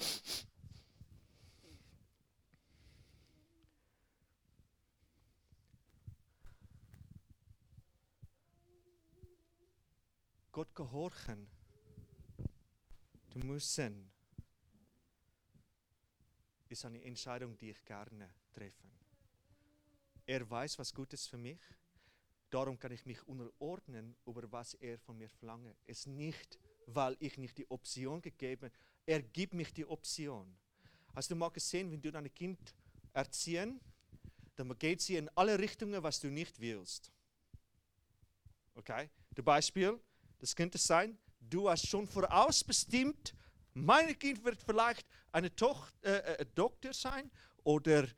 Gott 10.52 10.74
gehorchen. 10.74 11.48
Du 13.30 13.38
müssen. 13.38 14.10
Ist 16.68 16.84
eine 16.84 17.02
Entscheidung, 17.02 17.56
die 17.56 17.70
ich 17.70 17.84
gerne 17.84 18.28
treffe. 18.52 18.88
Er 20.26 20.50
weiß, 20.50 20.78
was 20.78 20.92
gut 20.92 21.12
ist 21.12 21.28
für 21.28 21.38
mich. 21.38 21.60
Darum 22.50 22.78
kann 22.78 22.92
ich 22.92 23.04
mich 23.04 23.22
unterordnen, 23.26 24.16
über 24.26 24.50
was 24.50 24.74
er 24.74 24.98
von 24.98 25.18
mir 25.18 25.28
verlangt. 25.28 25.76
Es 25.86 26.06
nicht, 26.06 26.58
weil 26.86 27.16
ich 27.20 27.36
nicht 27.36 27.58
die 27.58 27.70
Option 27.70 28.22
gegeben 28.22 28.66
habe. 28.66 28.74
Er 29.04 29.22
gibt 29.22 29.54
mich 29.54 29.72
die 29.72 29.84
Option. 29.84 30.56
Hast 31.14 31.30
du 31.30 31.36
mal 31.36 31.50
gesehen, 31.50 31.90
wenn 31.90 32.00
du 32.00 32.10
dein 32.10 32.32
Kind 32.32 32.74
erziehen, 33.12 33.80
dann 34.56 34.76
geht 34.78 35.00
sie 35.00 35.16
in 35.16 35.28
alle 35.34 35.58
Richtungen, 35.58 36.02
was 36.02 36.20
du 36.20 36.28
nicht 36.28 36.58
willst. 36.60 37.12
Okay? 38.74 39.10
Zum 39.34 39.44
Beispiel, 39.44 40.00
das 40.38 40.54
könnte 40.54 40.78
sein, 40.78 41.18
du 41.40 41.68
hast 41.68 41.86
schon 41.86 42.06
vorausbestimmt, 42.06 43.34
mein 43.74 44.18
Kind 44.18 44.42
wird 44.44 44.60
vielleicht 44.62 45.06
eine 45.32 45.54
Tochter, 45.54 45.92
äh, 46.02 46.42
äh, 46.42 46.46
Doktor 46.54 46.92
sein 46.92 47.30
oder 47.62 48.08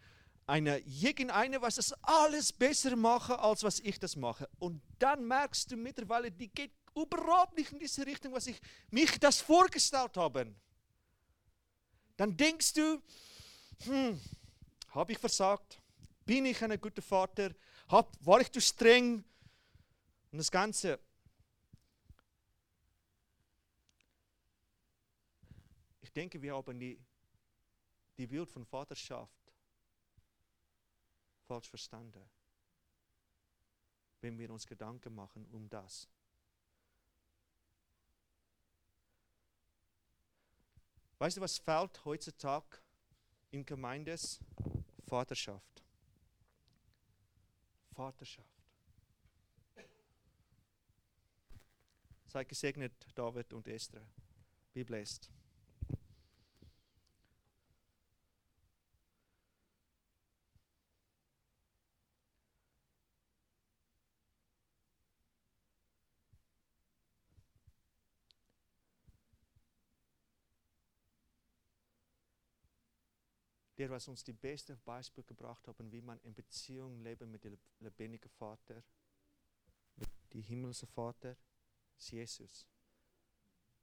eine 0.51 0.79
irgendeine, 0.81 1.63
was 1.63 1.77
das 1.77 1.93
alles 2.03 2.53
besser 2.53 2.97
mache, 2.97 3.39
als 3.39 3.63
was 3.63 3.81
ich 3.81 3.99
das 3.99 4.17
mache. 4.17 4.49
Und 4.59 4.83
dann 4.99 5.27
merkst 5.27 5.71
du 5.71 5.77
mittlerweile, 5.77 6.31
die 6.31 6.49
geht 6.49 6.73
überhaupt 6.95 7.57
nicht 7.57 7.73
in 7.73 7.79
diese 7.79 8.05
Richtung, 8.05 8.33
was 8.33 8.49
ich 8.49 8.61
mich 8.91 9.19
das 9.21 9.41
vorgestellt 9.41 10.17
habe. 10.17 10.53
Dann 12.17 12.37
denkst 12.37 12.75
du, 12.75 13.01
hm, 13.85 14.21
habe 14.91 15.13
ich 15.13 15.19
versagt? 15.19 15.81
Bin 16.27 16.45
ich 16.47 16.63
ein 16.63 16.81
guter 16.81 17.03
Vater? 17.03 17.55
Hab, 17.89 18.15
war 18.27 18.41
ich 18.41 18.51
zu 18.51 18.61
streng? 18.61 19.25
Und 20.33 20.39
das 20.39 20.51
Ganze 20.51 20.99
Ich 26.03 26.13
denke, 26.13 26.43
wir 26.43 26.57
haben 26.57 26.81
die, 26.81 26.99
die 28.19 28.27
Bild 28.27 28.51
von 28.51 28.67
Vaterschaft 28.67 29.40
falsch 31.51 31.69
verstanden, 31.69 32.31
wenn 34.21 34.39
wir 34.39 34.53
uns 34.53 34.69
Gedanken 34.69 35.13
machen 35.17 35.45
um 35.47 35.69
das. 35.69 36.09
Weißt 41.19 41.39
du, 41.39 41.41
was 41.41 41.59
fehlt 41.59 42.05
heutzutage 42.05 42.79
in 43.51 43.67
Gemeindes? 43.67 44.39
Vaterschaft. 45.09 45.83
Vaterschaft. 47.91 48.47
Sei 52.27 52.45
gesegnet, 52.45 53.09
David 53.17 53.53
und 53.53 53.67
Esther. 53.67 54.07
Be 54.73 54.85
blessed. 54.85 55.29
Der 73.81 73.89
was 73.89 74.07
uns 74.09 74.23
die 74.23 74.35
beste 74.35 74.77
Beispiel 74.77 75.25
gebracht 75.25 75.67
hat, 75.67 75.77
wie 75.91 76.03
man 76.03 76.21
in 76.21 76.35
Beziehung 76.35 77.01
leben 77.01 77.31
mit 77.31 77.45
dem 77.45 77.59
lebendigen 77.79 78.29
Vater, 78.29 78.83
mit 79.97 80.11
dem 80.35 80.43
himmlischen 80.43 80.87
Vater, 80.87 81.35
ist 81.97 82.11
Jesus. 82.11 82.67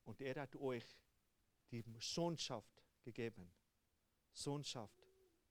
Und 0.06 0.22
er 0.22 0.40
hat 0.40 0.56
euch 0.58 0.86
die 1.72 1.84
Sohnschaft 2.00 2.84
gegeben. 3.02 3.52
Sohnschaft, 4.34 5.04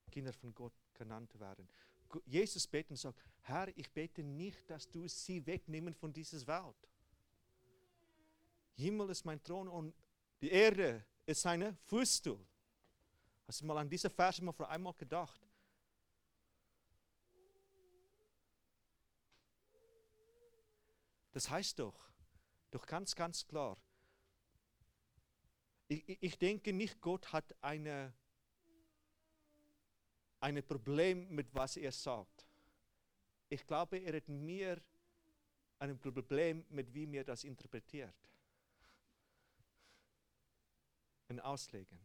Kinder 0.09 0.31
von 0.31 0.55
Gott 0.55 0.73
genannt 0.93 1.37
werden. 1.37 1.67
Jesus 2.23 2.65
betet 2.65 2.91
und 2.91 2.97
sagt, 2.97 3.19
Herr, 3.41 3.67
ich 3.77 3.91
bete 3.91 4.23
nicht, 4.23 4.69
dass 4.69 4.89
du 4.89 5.09
sie 5.09 5.45
wegnehmen 5.45 5.93
von 5.93 6.13
dieser 6.13 6.47
Welt. 6.47 6.87
Himmel 8.77 9.09
ist 9.09 9.25
mein 9.25 9.43
Thron 9.43 9.67
und 9.67 9.93
die 10.39 10.51
Erde 10.51 11.03
ist 11.25 11.41
seine 11.41 11.75
Fußstuhl. 11.83 12.39
Hast 13.47 13.61
du 13.61 13.65
mal 13.65 13.77
an 13.77 13.89
diese 13.89 14.09
Verse 14.09 14.43
mal 14.43 14.51
vor 14.51 14.69
einmal 14.69 14.93
gedacht? 14.93 15.41
Das 21.31 21.49
heißt 21.49 21.79
doch, 21.79 22.09
doch 22.71 22.85
ganz, 22.85 23.15
ganz 23.15 23.45
klar, 23.45 23.77
ich, 25.87 26.21
ich 26.21 26.37
denke 26.37 26.73
nicht, 26.73 26.99
Gott 26.99 27.31
hat 27.31 27.55
eine, 27.61 28.13
ein 30.39 30.61
Problem 30.63 31.29
mit 31.29 31.53
was 31.53 31.77
er 31.77 31.91
sagt. 31.91 32.45
Ich 33.49 33.65
glaube, 33.65 33.97
er 33.99 34.17
hat 34.17 34.27
mir 34.27 34.81
ein 35.79 35.97
Problem 35.99 36.65
mit 36.69 36.93
wie 36.93 37.07
mir 37.07 37.23
das 37.23 37.43
interpretiert 37.43 38.15
und 41.29 41.39
auslegen. 41.39 41.99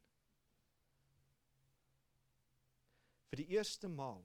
Für 3.32 3.36
die 3.36 3.50
erste 3.50 3.88
Mal, 3.88 4.22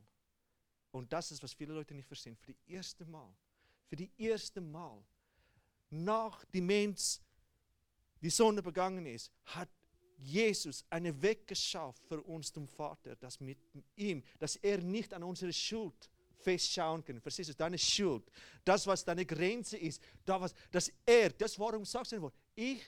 und 0.92 1.14
das 1.14 1.32
ist, 1.32 1.42
was 1.42 1.54
viele 1.54 1.74
Leute 1.74 1.94
nicht 1.94 2.08
verstehen, 2.08 2.36
für 2.36 2.48
die 2.48 2.58
erste 2.74 3.06
Mal, 3.06 3.34
für 3.86 3.96
die 3.96 4.12
erste 4.18 4.60
Mal, 4.60 5.02
nach 5.90 6.44
dem 6.44 6.66
Mensch 6.66 7.18
die 8.22 8.30
Sonne 8.30 8.62
begangen 8.62 9.06
ist, 9.06 9.32
hat 9.46 9.70
Jesus 10.18 10.84
einen 10.90 11.22
Weg 11.22 11.48
geschafft 11.48 12.04
für 12.06 12.22
uns 12.22 12.52
zum 12.52 12.68
Vater, 12.68 13.16
dass 13.16 13.40
mit 13.40 13.58
ihm, 13.96 14.22
dass 14.40 14.58
er 14.58 14.80
nicht 14.80 15.14
an 15.14 15.24
unsere 15.24 15.54
Schuld 15.54 16.10
festschauen 16.40 17.02
kann. 17.02 17.22
Verstehst 17.22 17.52
du? 17.52 17.54
Deine 17.54 17.78
Schuld, 17.78 18.30
das, 18.66 18.86
was 18.88 19.06
deine 19.06 19.26
Grenze 19.26 19.78
ist, 19.78 20.04
das, 20.26 20.42
was, 20.42 20.54
dass 20.70 20.92
er, 21.06 21.30
das 21.30 21.58
warum 21.58 21.86
sagst 21.86 22.12
du 22.12 22.30
ich, 22.56 22.84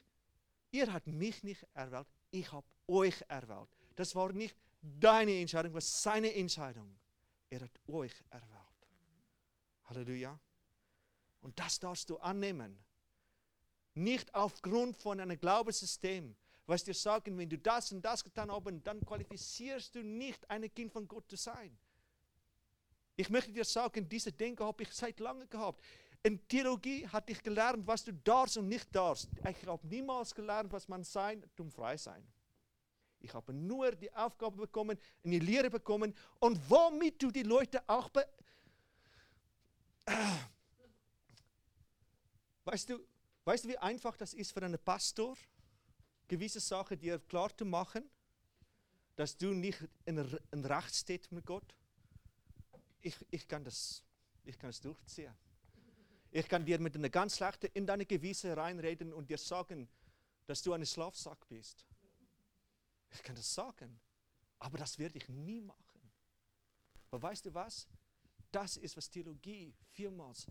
ihr 0.71 0.91
habt 0.91 1.07
mich 1.07 1.41
nicht 1.43 1.65
erwählt, 1.73 2.07
ich 2.29 2.51
habe 2.51 2.67
euch 2.87 3.23
erwählt. 3.29 3.69
Das 3.95 4.13
war 4.15 4.33
nicht 4.33 4.57
deine 4.81 5.39
Entscheidung, 5.39 5.73
was 5.73 6.01
seine 6.01 6.33
Entscheidung. 6.33 6.95
Er 7.49 7.61
hat 7.61 7.79
euch 7.87 8.13
erwählt. 8.29 8.59
Halleluja. 9.85 10.39
Und 11.41 11.57
das 11.59 11.79
darfst 11.79 12.09
du 12.09 12.17
annehmen. 12.17 12.77
Nicht 13.95 14.33
aufgrund 14.35 14.95
von 14.97 15.19
einem 15.19 15.39
Glaubenssystem, 15.39 16.35
was 16.65 16.83
dir 16.83 16.93
sagen, 16.93 17.37
wenn 17.37 17.49
du 17.49 17.57
das 17.57 17.91
und 17.91 18.03
das 18.03 18.23
getan 18.23 18.51
hast, 18.51 18.63
dann 18.83 19.03
qualifizierst 19.03 19.95
du 19.95 20.03
nicht, 20.03 20.47
ein 20.49 20.71
Kind 20.73 20.93
von 20.93 21.07
Gott 21.07 21.27
zu 21.29 21.35
sein. 21.35 21.77
Ich 23.15 23.29
möchte 23.29 23.51
dir 23.51 23.65
sagen, 23.65 24.07
diese 24.07 24.31
Denke 24.31 24.63
habe 24.63 24.83
ich 24.83 24.93
seit 24.93 25.19
langem 25.19 25.49
gehabt. 25.49 25.83
In 26.21 26.47
Theologie 26.47 27.07
hatte 27.07 27.31
ich 27.31 27.41
gelernt, 27.41 27.87
was 27.87 28.03
du 28.03 28.13
darfst 28.13 28.57
und 28.57 28.67
nicht 28.67 28.93
darfst. 28.95 29.29
Ich 29.49 29.65
habe 29.65 29.87
niemals 29.87 30.35
gelernt, 30.35 30.71
was 30.71 30.87
man 30.87 31.03
sein, 31.03 31.43
um 31.57 31.71
frei 31.71 31.97
sein. 31.97 32.25
Ich 33.21 33.33
habe 33.33 33.53
nur 33.53 33.91
die 33.91 34.13
Aufgabe 34.13 34.57
bekommen, 34.57 34.97
eine 35.23 35.39
Lehre 35.39 35.69
bekommen 35.69 36.15
und 36.39 36.59
womit 36.69 37.21
du 37.21 37.31
die 37.31 37.43
Leute 37.43 37.87
auch 37.87 38.09
be 38.09 38.25
weißt 42.65 42.89
du, 42.89 42.99
weißt 43.45 43.65
du, 43.65 43.69
wie 43.69 43.77
einfach 43.77 44.17
das 44.17 44.33
ist 44.33 44.51
für 44.51 44.63
einen 44.63 44.79
Pastor, 44.79 45.37
gewisse 46.27 46.59
Sachen 46.59 46.99
dir 46.99 47.19
klar 47.19 47.55
zu 47.55 47.65
machen, 47.65 48.09
dass 49.15 49.37
du 49.37 49.53
nicht 49.53 49.87
in, 50.05 50.17
in 50.51 50.65
Recht 50.65 50.95
steht 50.95 51.31
mit 51.31 51.45
Gott? 51.45 51.75
Ich, 53.01 53.15
ich, 53.31 53.47
kann 53.47 53.63
das, 53.63 54.03
ich 54.45 54.57
kann 54.57 54.69
das 54.69 54.81
durchziehen. 54.81 55.33
Ich 56.31 56.47
kann 56.47 56.65
dir 56.65 56.79
mit 56.79 56.95
einer 56.95 57.09
ganz 57.09 57.39
leichten 57.39 57.69
in 57.73 57.85
deine 57.85 58.05
Gewisse 58.05 58.55
reinreden 58.55 59.13
und 59.13 59.29
dir 59.29 59.37
sagen, 59.37 59.89
dass 60.45 60.61
du 60.61 60.73
ein 60.73 60.85
Schlafsack 60.85 61.47
bist. 61.47 61.85
Ich 63.11 63.23
kann 63.23 63.35
das 63.35 63.53
sagen, 63.53 63.99
aber 64.59 64.77
das 64.77 64.99
werde 64.99 65.17
ich 65.17 65.27
nie 65.29 65.61
machen. 65.61 66.11
Aber 67.11 67.21
weißt 67.21 67.45
du 67.45 67.53
was? 67.53 67.87
Das 68.51 68.77
ist, 68.77 68.97
was 68.97 69.09
Theologie 69.09 69.73
vielmals 69.91 70.47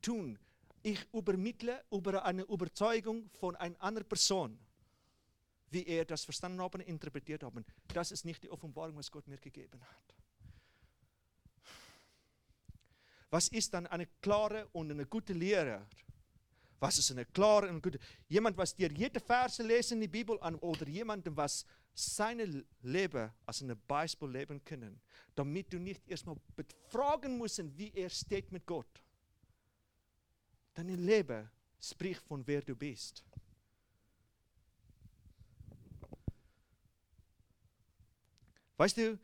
tun. 0.00 0.38
Ich 0.82 1.06
übermittle 1.12 1.84
über 1.90 2.24
eine 2.24 2.42
Überzeugung 2.42 3.30
von 3.30 3.56
einer 3.56 3.80
anderen 3.80 4.08
Person, 4.08 4.58
wie 5.70 5.84
er 5.86 6.04
das 6.04 6.24
verstanden 6.24 6.60
und 6.60 6.80
interpretiert 6.80 7.42
hat. 7.42 7.52
Das 7.88 8.12
ist 8.12 8.24
nicht 8.24 8.42
die 8.42 8.50
Offenbarung, 8.50 8.96
was 8.96 9.10
Gott 9.10 9.26
mir 9.26 9.38
gegeben 9.38 9.80
hat. 9.82 10.14
Was 13.30 13.48
ist 13.48 13.74
dann 13.74 13.86
eine 13.86 14.06
klare 14.20 14.68
und 14.72 14.90
eine 14.90 15.06
gute 15.06 15.32
Lehre? 15.32 15.86
Was 16.80 16.98
ist 16.98 17.10
eine 17.10 17.24
klare 17.24 17.68
und 17.68 17.82
gute? 17.82 17.98
Jemand, 18.28 18.56
was 18.56 18.74
dir 18.74 18.90
jede 18.92 19.20
Verse 19.20 19.62
lesen 19.62 19.94
in 19.94 20.00
die 20.02 20.08
Bibel 20.08 20.38
an 20.40 20.56
oder 20.56 20.86
jemand, 20.86 21.24
was 21.36 21.64
seine 21.94 22.64
Leben 22.82 23.30
als 23.46 23.62
ein 23.62 23.80
Beispiel 23.86 24.28
leben 24.28 24.64
können, 24.64 25.00
damit 25.34 25.72
du 25.72 25.78
nicht 25.78 26.06
erstmal 26.08 26.36
fragen 26.88 27.38
musst, 27.38 27.62
wie 27.78 27.92
er 27.94 28.10
steht 28.10 28.50
mit 28.50 28.66
Gott. 28.66 29.02
Dein 30.74 30.88
Leben 30.88 31.48
spricht 31.80 32.22
von 32.22 32.46
wer 32.46 32.62
du 32.62 32.74
bist. 32.74 33.24
Weißt 38.76 38.96
du, 38.96 39.18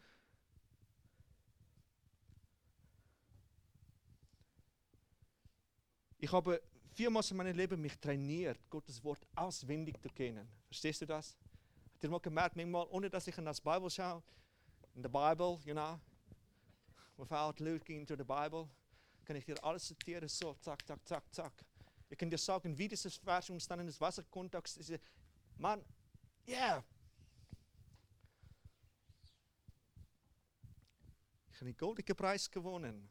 ich 6.19 6.31
habe 6.31 6.63
viermal 6.95 7.25
in 7.31 7.37
meinem 7.37 7.57
Leben 7.57 7.81
mich 7.81 7.99
trainiert, 7.99 8.59
Gottes 8.69 9.03
Wort 9.03 9.27
auswendig 9.35 10.01
zu 10.01 10.09
kennen. 10.09 10.49
Verstehst 10.67 11.01
du 11.03 11.07
das? 11.07 11.37
Habt 11.95 12.05
ihr 12.05 12.11
mal 12.11 12.21
gemerkt, 12.21 12.57
manchmal, 12.57 12.87
ohne 12.91 13.11
dass 13.11 13.27
ich 13.27 13.37
in 13.39 13.45
das 13.45 13.61
Bible 13.61 13.91
schaue, 13.91 14.23
in 14.95 15.03
der 15.03 15.09
Bible, 15.09 15.59
you 15.65 15.75
know, 15.75 16.01
without 17.17 17.63
looking 17.63 18.01
into 18.01 18.17
the 18.17 18.25
Bible, 18.25 18.69
kann 19.25 19.37
ich 19.37 19.45
dir 19.45 19.63
alles 19.63 19.87
zitieren, 19.87 20.29
so, 20.29 20.55
zack, 20.55 20.87
zack, 20.87 21.07
zack, 21.07 21.25
zack. 21.33 21.53
Ich 22.09 22.19
kann 22.19 22.29
dir 22.29 22.39
sagen, 22.39 22.77
wie 22.77 22.89
dieses 22.89 23.17
Vers 23.17 23.51
umstanden 23.51 23.87
ist, 23.87 24.01
was 24.01 24.17
der 24.17 24.25
yeah. 26.49 26.83
Ich 31.51 31.57
habe 31.57 31.67
einen 31.67 31.77
goldenen 31.77 32.17
Preis 32.17 32.51
gewonnen. 32.51 33.11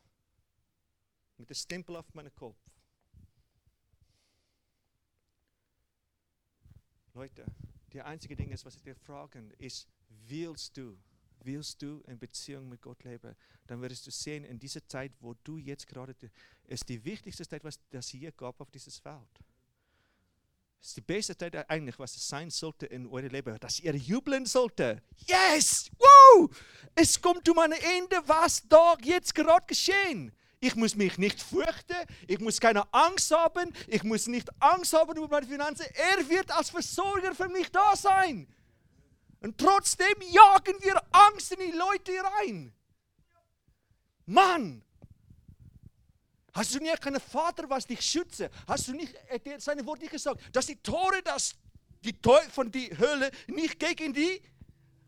Mit 1.37 1.49
dem 1.49 1.55
Stempel 1.55 1.95
auf 1.95 2.13
meinem 2.13 2.33
Kopf. 2.35 2.57
Leute, 7.19 7.43
die 7.91 8.01
einzige 8.01 8.33
Ding 8.33 8.49
ist, 8.49 8.65
was 8.65 8.81
dir 8.81 8.95
fragen, 8.95 9.51
ist, 9.57 9.89
willst 10.29 10.77
du, 10.77 10.97
willst 11.43 11.81
du 11.81 12.01
in 12.07 12.17
Beziehung 12.17 12.69
mit 12.69 12.81
Gott 12.81 13.03
leben? 13.03 13.35
Dann 13.67 13.81
wirst 13.81 14.07
du 14.07 14.11
sehen, 14.11 14.45
in 14.45 14.57
dieser 14.57 14.87
Zeit, 14.87 15.11
wo 15.19 15.33
du 15.43 15.57
jetzt 15.57 15.85
gerade, 15.85 16.15
ist 16.63 16.87
die 16.87 17.03
wichtigste 17.03 17.45
Zeit, 17.45 17.61
was 17.65 17.77
das 17.89 18.07
hier 18.07 18.31
gab 18.31 18.61
auf 18.61 18.71
dieses. 18.71 19.01
Es 20.81 20.87
ist 20.87 20.95
die 20.95 21.01
beste 21.01 21.35
Zeit 21.35 21.69
eigentlich, 21.69 21.99
was 21.99 22.15
es 22.15 22.25
sein 22.25 22.49
sollte 22.49 22.85
in 22.85 23.05
eurem 23.05 23.31
Leben, 23.31 23.59
dass 23.59 23.81
ihr 23.81 23.97
jubeln 23.97 24.45
sollte. 24.45 25.03
Yes! 25.27 25.91
Woo! 25.99 26.47
Es 26.95 27.21
kommt 27.21 27.49
um 27.49 27.59
ein 27.59 27.73
Ende, 27.73 28.15
was 28.27 28.65
da 28.65 28.95
jetzt 29.03 29.35
gerade 29.35 29.65
geschehen. 29.67 30.31
Ich 30.61 30.75
muss 30.75 30.95
mich 30.95 31.17
nicht 31.17 31.41
fürchten, 31.41 31.95
ich 32.27 32.39
muss 32.39 32.59
keine 32.59 32.91
Angst 32.93 33.31
haben, 33.31 33.73
ich 33.87 34.03
muss 34.03 34.27
nicht 34.27 34.49
Angst 34.61 34.91
haben 34.93 35.15
über 35.15 35.27
meine 35.29 35.47
Finanzen. 35.47 35.85
Er 35.93 36.27
wird 36.27 36.51
als 36.51 36.69
Versorger 36.69 37.33
für 37.33 37.47
mich 37.47 37.71
da 37.71 37.95
sein. 37.95 38.47
Und 39.39 39.57
trotzdem 39.57 40.15
jagen 40.19 40.75
wir 40.81 41.01
Angst 41.11 41.53
in 41.53 41.59
die 41.59 41.77
Leute 41.77 42.11
rein. 42.41 42.73
Mann, 44.25 44.83
hast 46.53 46.75
du 46.75 46.79
nicht 46.79 47.07
einen 47.07 47.21
Vater, 47.21 47.69
was 47.69 47.87
dich 47.87 48.01
schütze? 48.01 48.49
Hast 48.67 48.89
du 48.89 48.91
nicht 48.91 49.15
äh, 49.29 49.59
seine 49.59 49.85
Worte 49.85 50.07
gesagt, 50.07 50.41
dass 50.51 50.65
die 50.65 50.75
Tore 50.75 51.21
das, 51.23 51.55
die 52.03 52.13
Tore 52.13 52.43
von 52.51 52.69
der 52.69 52.97
Hölle 52.97 53.31
nicht 53.47 53.79
gegen 53.79 54.13
die 54.13 54.41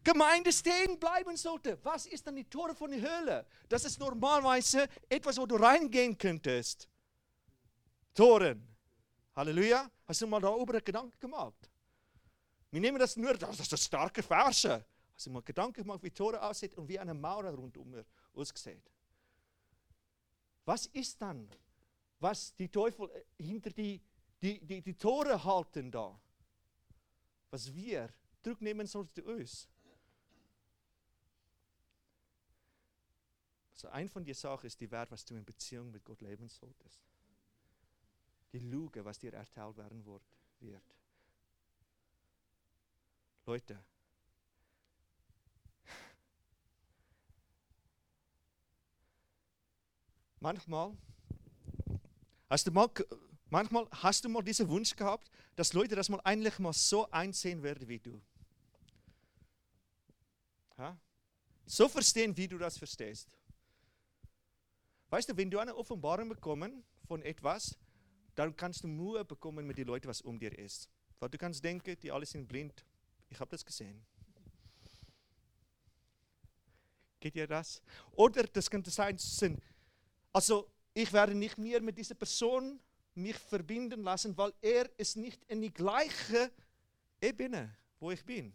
Gemeinde 0.03 0.51
stehen 0.51 0.99
bleiben 0.99 1.37
sollte. 1.37 1.77
Was 1.83 2.05
ist 2.07 2.25
dann 2.25 2.35
die 2.35 2.45
Tore 2.45 2.73
von 2.73 2.91
der 2.91 3.01
Hölle? 3.01 3.45
Das 3.69 3.85
ist 3.85 3.99
normalerweise 3.99 4.87
etwas, 5.07 5.37
wo 5.37 5.45
du 5.45 5.55
reingehen 5.55 6.17
könntest. 6.17 6.87
Toren. 8.13 8.67
Halleluja. 9.35 9.89
Hast 10.07 10.21
du 10.21 10.27
mal 10.27 10.41
darüber 10.41 10.81
Gedanken 10.81 11.19
gemacht? 11.19 11.69
Wir 12.71 12.81
nehmen 12.81 12.99
das 12.99 13.15
nur, 13.15 13.33
das 13.33 13.59
ist 13.59 13.79
starke 13.79 14.23
Verse. 14.23 14.85
Also 15.13 15.29
mal 15.29 15.41
Gedanken 15.43 15.83
gemacht, 15.83 16.01
wie 16.03 16.09
Tore 16.09 16.41
aussieht 16.41 16.73
und 16.75 16.87
wie 16.87 16.97
eine 16.97 17.13
Mauer 17.13 17.45
rundum 17.45 18.03
aussieht. 18.33 18.91
Was 20.65 20.85
ist 20.87 21.21
dann, 21.21 21.49
was 22.19 22.55
die 22.55 22.69
Teufel 22.69 23.09
äh, 23.09 23.43
hinter 23.43 23.71
die, 23.71 24.01
die, 24.41 24.59
die, 24.65 24.81
die 24.81 24.93
Tore 24.93 25.43
halten 25.43 25.91
da? 25.91 26.19
Was 27.49 27.73
wir 27.73 28.09
zurücknehmen 28.41 28.87
sollten 28.87 29.21
uns. 29.21 29.67
Also 33.81 33.95
ein 33.95 34.09
von 34.09 34.23
den 34.23 34.35
Sachen 34.35 34.67
ist 34.67 34.79
die 34.79 34.91
Wert, 34.91 35.09
was 35.09 35.25
du 35.25 35.33
in 35.33 35.43
Beziehung 35.43 35.89
mit 35.89 36.03
Gott 36.03 36.21
leben 36.21 36.47
solltest. 36.47 37.01
Die 38.53 38.59
Lüge, 38.59 39.03
was 39.03 39.17
dir 39.17 39.33
erteilt 39.33 39.75
werden 39.75 40.05
wird. 40.05 40.21
Leute, 43.47 43.83
manchmal 50.39 50.95
hast 52.51 52.67
du 52.67 52.71
mal, 52.71 52.87
manchmal 53.49 53.87
hast 53.89 54.23
du 54.23 54.29
mal 54.29 54.43
diesen 54.43 54.69
Wunsch 54.69 54.95
gehabt, 54.95 55.31
dass 55.55 55.73
Leute 55.73 55.95
das 55.95 56.07
mal 56.07 56.21
eigentlich 56.23 56.59
mal 56.59 56.73
so 56.73 57.09
einsehen 57.09 57.63
werden 57.63 57.87
wie 57.87 57.97
du. 57.97 58.21
Ja? 60.77 60.95
So 61.65 61.89
verstehen, 61.89 62.37
wie 62.37 62.47
du 62.47 62.59
das 62.59 62.77
verstehst. 62.77 63.27
Weißt 65.11 65.27
du, 65.29 65.35
wenn 65.35 65.51
du 65.51 65.59
eine 65.59 65.75
Offenbarung 65.75 66.29
bekommst 66.29 66.71
von 67.05 67.21
etwas, 67.21 67.77
dann 68.33 68.55
kannst 68.55 68.85
du 68.85 68.87
Mühe 68.87 69.25
bekommen 69.25 69.67
mit 69.67 69.77
den 69.77 69.87
Leuten, 69.87 70.07
was 70.07 70.21
um 70.21 70.39
dir 70.39 70.57
ist. 70.57 70.89
Weil 71.19 71.29
du 71.29 71.37
kannst 71.37 71.61
denken, 71.63 71.97
die 72.01 72.11
alle 72.11 72.25
sind 72.25 72.47
blind. 72.47 72.85
Ich 73.29 73.37
habe 73.37 73.51
das 73.51 73.65
gesehen. 73.65 74.05
Geht 77.19 77.35
ihr 77.35 77.45
das? 77.45 77.83
Oder 78.13 78.43
das 78.43 78.69
könnte 78.69 78.89
sein, 78.89 79.17
also 80.31 80.71
ich 80.93 81.11
werde 81.11 81.35
nicht 81.35 81.57
mehr 81.57 81.81
mit 81.81 81.97
dieser 81.97 82.15
Person 82.15 82.79
mich 83.13 83.35
verbinden 83.35 84.03
lassen, 84.03 84.37
weil 84.37 84.53
er 84.61 84.89
ist 84.97 85.17
nicht 85.17 85.43
in 85.49 85.61
die 85.61 85.73
gleiche 85.73 86.51
Ebene, 87.19 87.75
wo 87.99 88.11
ich 88.11 88.23
bin. 88.23 88.53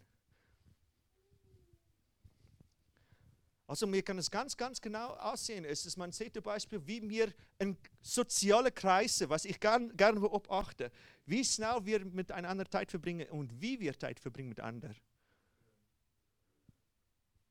Also 3.67 3.85
mir 3.85 4.01
kann 4.01 4.17
es 4.17 4.31
ganz, 4.31 4.55
ganz 4.55 4.79
genau 4.79 5.09
aussehen. 5.15 5.65
Es 5.65 5.85
ist, 5.85 5.97
man 5.97 6.13
sieht 6.13 6.33
zum 6.33 6.43
Beispiel, 6.43 6.87
wie 6.87 7.07
wir 7.09 7.33
in 7.59 7.77
soziale 8.01 8.71
Kreise, 8.71 9.29
was 9.29 9.43
ich 9.43 9.59
gerne 9.59 9.93
gern 9.93 10.21
beobachte, 10.21 10.89
wie 11.25 11.43
schnell 11.43 11.85
wir 11.85 12.05
miteinander 12.05 12.69
Zeit 12.71 12.89
verbringen 12.89 13.27
und 13.29 13.61
wie 13.61 13.77
wir 13.81 13.99
Zeit 13.99 14.21
verbringen 14.21 14.47
mit 14.47 14.61
anderen. 14.61 14.95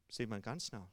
Sieht 0.09 0.31
man 0.31 0.41
ganz 0.41 0.69
schnell. 0.69 0.87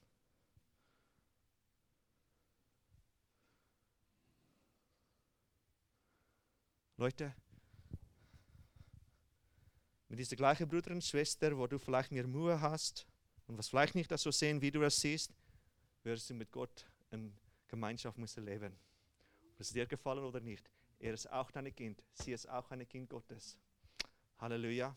Leute, 6.97 7.33
mit 10.09 10.19
dieser 10.19 10.35
gleichen 10.35 10.67
Bruder 10.67 10.91
und 10.91 11.03
Schwester, 11.03 11.57
wo 11.57 11.65
du 11.65 11.79
vielleicht 11.79 12.11
mehr 12.11 12.27
Mühe 12.27 12.59
hast 12.59 13.07
und 13.47 13.57
was 13.57 13.69
vielleicht 13.69 13.95
nicht 13.95 14.17
so 14.17 14.31
sehen, 14.31 14.61
wie 14.61 14.71
du 14.71 14.81
das 14.81 14.99
siehst, 14.99 15.33
wirst 16.03 16.29
du 16.29 16.33
mit 16.33 16.51
Gott 16.51 16.85
in 17.11 17.33
Gemeinschaft 17.67 18.17
müssen 18.17 18.45
leben. 18.45 18.73
Ob 19.53 19.59
es 19.59 19.71
dir 19.71 19.85
gefallen 19.85 20.23
oder 20.23 20.39
nicht, 20.39 20.69
er 20.99 21.13
ist 21.13 21.31
auch 21.31 21.51
dein 21.51 21.73
Kind, 21.75 22.03
sie 22.13 22.31
ist 22.31 22.47
auch 22.47 22.69
ein 22.71 22.87
Kind 22.87 23.09
Gottes. 23.09 23.57
Halleluja. 24.37 24.95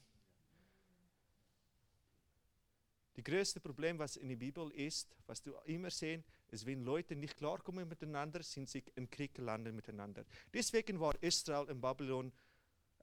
Das 3.15 3.25
größte 3.25 3.61
Problem, 3.61 3.99
was 3.99 4.17
in 4.17 4.29
der 4.29 4.37
Bibel 4.37 4.71
ist, 4.73 5.17
was 5.27 5.43
du 5.43 5.55
immer 5.65 5.91
sehen, 5.91 6.23
ist, 6.49 6.67
wenn 6.67 6.85
Leute 6.85 7.17
nicht 7.17 7.37
klarkommen 7.37 7.89
miteinander, 7.89 8.43
sind 8.43 8.69
sie 8.69 8.85
in 8.95 9.09
Krieg 9.09 9.35
gelandet 9.35 9.75
miteinander. 9.75 10.25
Deswegen 10.53 11.01
war 11.01 11.15
Israel 11.23 11.69
in 11.69 11.81
Babylon, 11.81 12.33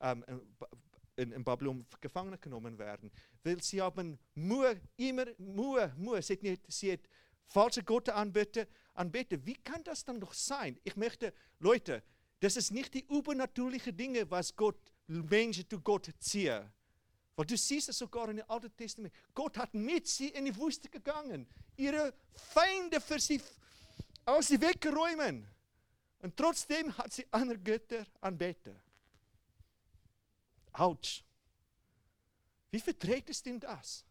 ähm, 0.01 0.23
in, 0.27 0.41
in, 1.15 1.43
Babylon 1.43 1.85
gefangen 2.01 2.39
genommen 2.39 2.77
werden, 2.77 3.11
weil 3.43 3.61
sie 3.61 3.81
haben 3.81 4.17
Mühe, 4.35 4.79
immer 4.97 5.25
Mühe, 5.37 5.93
Mühe. 5.97 6.21
Sie 6.21 6.33
hat, 6.33 6.43
nicht, 6.43 6.61
sie 6.71 6.93
hat 6.93 7.01
falsche 7.45 7.83
Gott 7.83 8.09
anbeten, 8.09 8.67
anbeten. 8.93 9.45
Wie 9.45 9.55
kann 9.55 9.83
das 9.83 10.03
dann 10.03 10.19
doch 10.19 10.33
sein? 10.33 10.79
Ich 10.83 10.95
möchte, 10.95 11.33
Leute, 11.59 12.03
das 12.39 12.57
ist 12.57 12.71
nicht 12.71 12.93
die 12.93 13.05
übernatürlichen 13.05 13.95
Dinge, 13.95 14.29
was 14.29 14.55
Gott 14.55 14.77
Menschen 15.07 15.69
zu 15.69 15.79
Gott 15.79 16.09
ziehen. 16.19 16.71
Weil 17.35 17.45
du 17.45 17.57
siehst 17.57 17.89
es 17.89 17.97
sogar 17.97 18.29
in 18.29 18.37
dem 18.37 18.49
Alten 18.49 18.75
Testament. 18.75 19.13
Gott 19.33 19.57
hat 19.57 19.73
mit 19.73 20.07
sie 20.07 20.29
in 20.29 20.45
die 20.45 20.55
Wüste 20.55 20.89
gegangen, 20.89 21.47
ihre 21.75 22.13
Feinde 22.33 23.01
für 23.01 23.19
sie 23.19 23.41
aus 24.25 24.47
sie 24.47 24.61
weggeräumt. 24.61 25.47
Und 26.19 26.37
trotzdem 26.37 26.95
hat 26.97 27.11
sie 27.11 27.25
andere 27.31 27.59
Götter 27.59 28.05
anbeten. 28.21 28.79
Autsch. 30.73 31.23
Wie 32.71 32.79
verträgt 32.79 33.29
es 33.29 33.41
denn 33.41 33.59
das? 33.59 34.03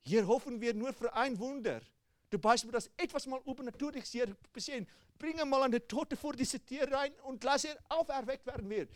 Hier 0.00 0.26
hoffen 0.26 0.60
wir 0.60 0.72
nur 0.72 0.94
für 0.94 1.12
ein 1.12 1.38
Wunder. 1.38 1.82
Zum 2.30 2.40
Beispiel, 2.40 2.72
dass 2.72 2.90
etwas 2.96 3.26
mal 3.26 3.40
übernatürliches 3.44 4.10
hier 4.10 4.34
passiert. 4.52 4.88
Bring 5.18 5.36
mal 5.48 5.62
eine 5.62 5.86
Tote 5.86 6.16
vor 6.16 6.32
diese 6.32 6.60
Tier 6.60 6.90
rein 6.90 7.12
und 7.24 7.44
lass 7.44 7.64
ihn 7.64 7.76
auferweckt 7.88 8.46
werden 8.46 8.68
wird. 8.70 8.90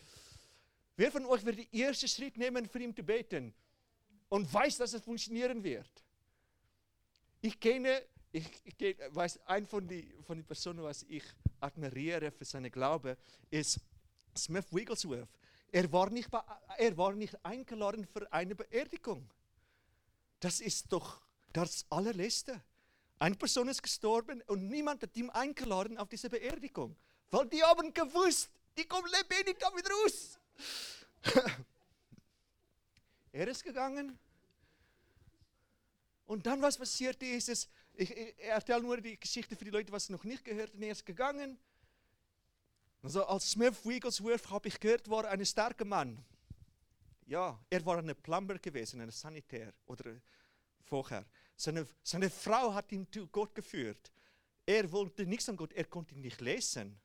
Wer 0.95 1.11
von 1.11 1.25
euch 1.25 1.43
wird 1.45 1.57
den 1.57 1.71
ersten 1.73 2.07
Schritt 2.07 2.37
nehmen, 2.37 2.67
für 2.67 2.79
ihn 2.79 2.95
zu 2.95 3.03
beten 3.03 3.53
und 4.29 4.51
weiß, 4.51 4.77
dass 4.77 4.93
es 4.93 5.03
funktionieren 5.03 5.63
wird? 5.63 5.89
Ich 7.41 7.59
kenne, 7.59 8.01
ich, 8.31 8.47
ich 8.63 8.77
kenne, 8.77 8.95
weiß, 9.09 9.39
ein 9.45 9.67
von 9.67 9.87
den 9.87 10.23
von 10.23 10.37
die 10.37 10.43
Personen, 10.43 10.83
was 10.83 11.03
ich 11.03 11.23
admiriere 11.63 12.31
für 12.31 12.45
seine 12.45 12.69
Glaube, 12.69 13.17
ist 13.49 13.79
Smith 14.35 14.65
Wigglesworth. 14.71 15.29
Er 15.71 15.91
war, 15.91 16.09
nicht, 16.09 16.29
er 16.77 16.97
war 16.97 17.13
nicht 17.13 17.35
eingeladen 17.43 18.05
für 18.05 18.31
eine 18.31 18.53
Beerdigung. 18.53 19.27
Das 20.39 20.59
ist 20.59 20.91
doch 20.91 21.21
das 21.51 21.85
allerletzte. 21.89 22.61
Eine 23.17 23.35
Person 23.35 23.69
ist 23.69 23.81
gestorben 23.81 24.41
und 24.47 24.67
niemand 24.67 25.01
hat 25.01 25.15
ihn 25.15 25.29
eingeladen 25.29 25.97
auf 25.97 26.09
diese 26.09 26.29
Beerdigung. 26.29 26.95
Weil 27.31 27.47
die 27.47 27.63
haben 27.63 27.93
gewusst, 27.93 28.49
die 28.77 28.85
kommen 28.85 29.09
lebendig 29.09 29.57
da 29.59 29.75
wieder 29.75 29.89
raus. 30.03 30.37
er 33.31 33.47
ist 33.47 33.63
gegangen. 33.63 34.19
Und 36.25 36.45
dann, 36.45 36.61
was 36.61 36.77
passiert 36.77 37.21
ist, 37.23 37.49
ist 37.49 37.69
ich, 37.93 38.11
ich 38.11 38.39
erzähle 38.39 38.81
nur 38.81 38.99
die 38.99 39.19
Geschichte 39.19 39.55
für 39.55 39.65
die 39.65 39.71
Leute, 39.71 39.91
was 39.91 40.09
noch 40.09 40.23
nicht 40.23 40.43
gehört 40.43 40.71
haben. 40.73 40.81
Er 40.81 40.91
ist 40.91 41.05
gegangen. 41.05 41.57
Also 43.01 43.25
als 43.25 43.51
Smith 43.51 43.85
Wigglesworth 43.85 44.49
habe 44.49 44.67
ich 44.67 44.79
gehört, 44.79 45.09
war 45.09 45.27
ein 45.27 45.45
starker 45.45 45.85
Mann. 45.85 46.23
Ja, 47.25 47.59
er 47.69 47.85
war 47.85 47.97
ein 47.97 48.15
Plumber 48.15 48.57
gewesen, 48.59 49.01
ein 49.01 49.11
Sanitär 49.11 49.73
oder 49.85 50.21
vorher. 50.83 51.25
Seine, 51.55 51.85
seine 52.01 52.29
Frau 52.29 52.73
hat 52.73 52.91
ihn 52.91 53.11
zu 53.11 53.27
Gott 53.27 53.53
geführt. 53.53 54.11
Er 54.65 54.89
wollte 54.91 55.25
nichts 55.25 55.49
an 55.49 55.57
Gott, 55.57 55.73
er 55.73 55.85
konnte 55.85 56.15
ihn 56.15 56.21
nicht 56.21 56.41
lesen. 56.41 56.99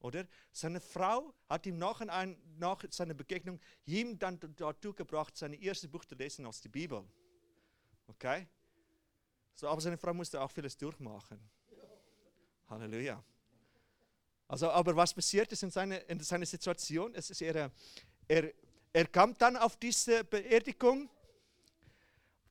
Oder? 0.00 0.26
Seine 0.50 0.80
Frau 0.80 1.32
hat 1.48 1.66
ihm 1.66 1.78
nach, 1.78 2.00
ein, 2.00 2.36
nach 2.58 2.82
seiner 2.90 3.14
Begegnung 3.14 3.60
ihm 3.84 4.18
dann 4.18 4.40
dazu 4.56 4.92
gebracht, 4.92 5.36
sein 5.36 5.52
erstes 5.52 5.90
Buch 5.90 6.04
zu 6.04 6.14
lesen 6.14 6.44
aus 6.46 6.60
der 6.60 6.70
Bibel. 6.70 7.04
Okay? 8.06 8.48
So, 9.54 9.68
aber 9.68 9.80
seine 9.80 9.96
Frau 9.96 10.14
musste 10.14 10.40
auch 10.40 10.50
vieles 10.50 10.76
durchmachen. 10.76 11.38
Halleluja. 12.68 13.22
Also, 14.48 14.70
aber 14.70 14.94
was 14.96 15.14
passiert 15.14 15.50
ist 15.52 15.62
in 15.62 15.70
seiner, 15.70 16.08
in 16.08 16.20
seiner 16.20 16.46
Situation? 16.46 17.14
Es 17.14 17.30
ist 17.30 17.40
er, 17.42 17.70
er, 18.28 18.52
er 18.92 19.06
kam 19.06 19.36
dann 19.38 19.56
auf 19.56 19.76
diese 19.76 20.24
Beerdigung 20.24 21.08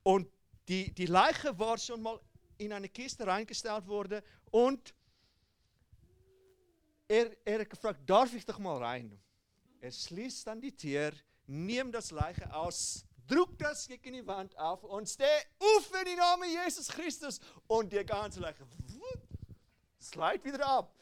und 0.04 0.28
die, 0.68 0.91
die 0.93 1.06
Leiche 1.06 1.58
war 1.60 1.78
schon 1.78 2.02
mal 2.02 2.20
in 2.58 2.74
eine 2.74 2.89
Kiste 2.89 3.26
reingestellt 3.26 3.88
worden 3.88 4.22
und 4.52 4.93
er, 7.08 7.36
er 7.45 7.60
hat 7.60 7.70
gefragt, 7.70 7.99
darf 8.06 8.34
ich 8.34 8.45
doch 8.45 8.58
mal 8.58 8.78
rein? 8.78 9.20
Er 9.80 9.91
schließt 9.91 10.47
dann 10.47 10.62
die 10.62 10.76
Tür, 10.76 11.12
nimmt 11.45 11.93
das 11.93 12.12
Leiche 12.12 12.54
aus, 12.54 13.06
drückt 13.32 13.61
das 13.61 13.88
gegen 13.88 14.13
die 14.13 14.27
Wand 14.27 14.57
auf 14.57 14.84
und 14.84 15.07
steht 15.07 15.47
auf 15.59 15.91
in 15.99 16.05
den 16.05 16.17
Namen 16.17 16.49
Jesus 16.49 16.88
Christus 16.89 17.39
und 17.67 17.91
die 17.91 18.03
ganze 18.03 18.41
Leiche 18.41 18.67
slide 20.01 20.43
wieder 20.43 20.67
ab. 20.67 20.93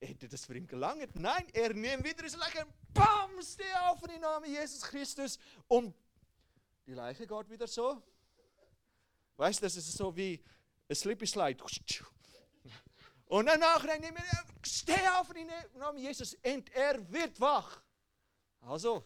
Hätte 0.00 0.28
das 0.28 0.44
für 0.44 0.56
ihn 0.56 0.66
gelangt? 0.66 1.14
Nein, 1.14 1.46
er 1.52 1.72
nimmt 1.72 2.04
wieder 2.04 2.24
das 2.24 2.36
Leiche, 2.36 2.66
bam, 2.92 3.30
steh 3.40 3.72
auf 3.84 4.02
in 4.02 4.08
den 4.08 4.20
Namen 4.20 4.50
Jesus 4.50 4.82
Christus 4.82 5.38
und 5.68 5.94
die 6.86 6.92
Leiche 6.92 7.26
geht 7.26 7.48
wieder 7.48 7.66
so. 7.66 8.02
Weißt 9.36 9.60
du, 9.60 9.66
das 9.66 9.76
ist 9.76 9.92
so 9.92 10.14
wie 10.14 10.44
ein 10.88 10.94
Slippy 10.94 11.26
Slide. 11.26 11.64
Und 13.26 13.46
danach 13.46 13.82
nehme 13.84 14.18
ich, 14.18 14.70
steh 14.70 15.08
auf 15.18 15.30
in 15.30 15.48
den 15.48 15.78
Namen 15.78 15.98
Jesus 15.98 16.34
und 16.34 16.70
er 16.74 17.10
wird 17.10 17.40
wach. 17.40 17.80
Also, 18.60 19.04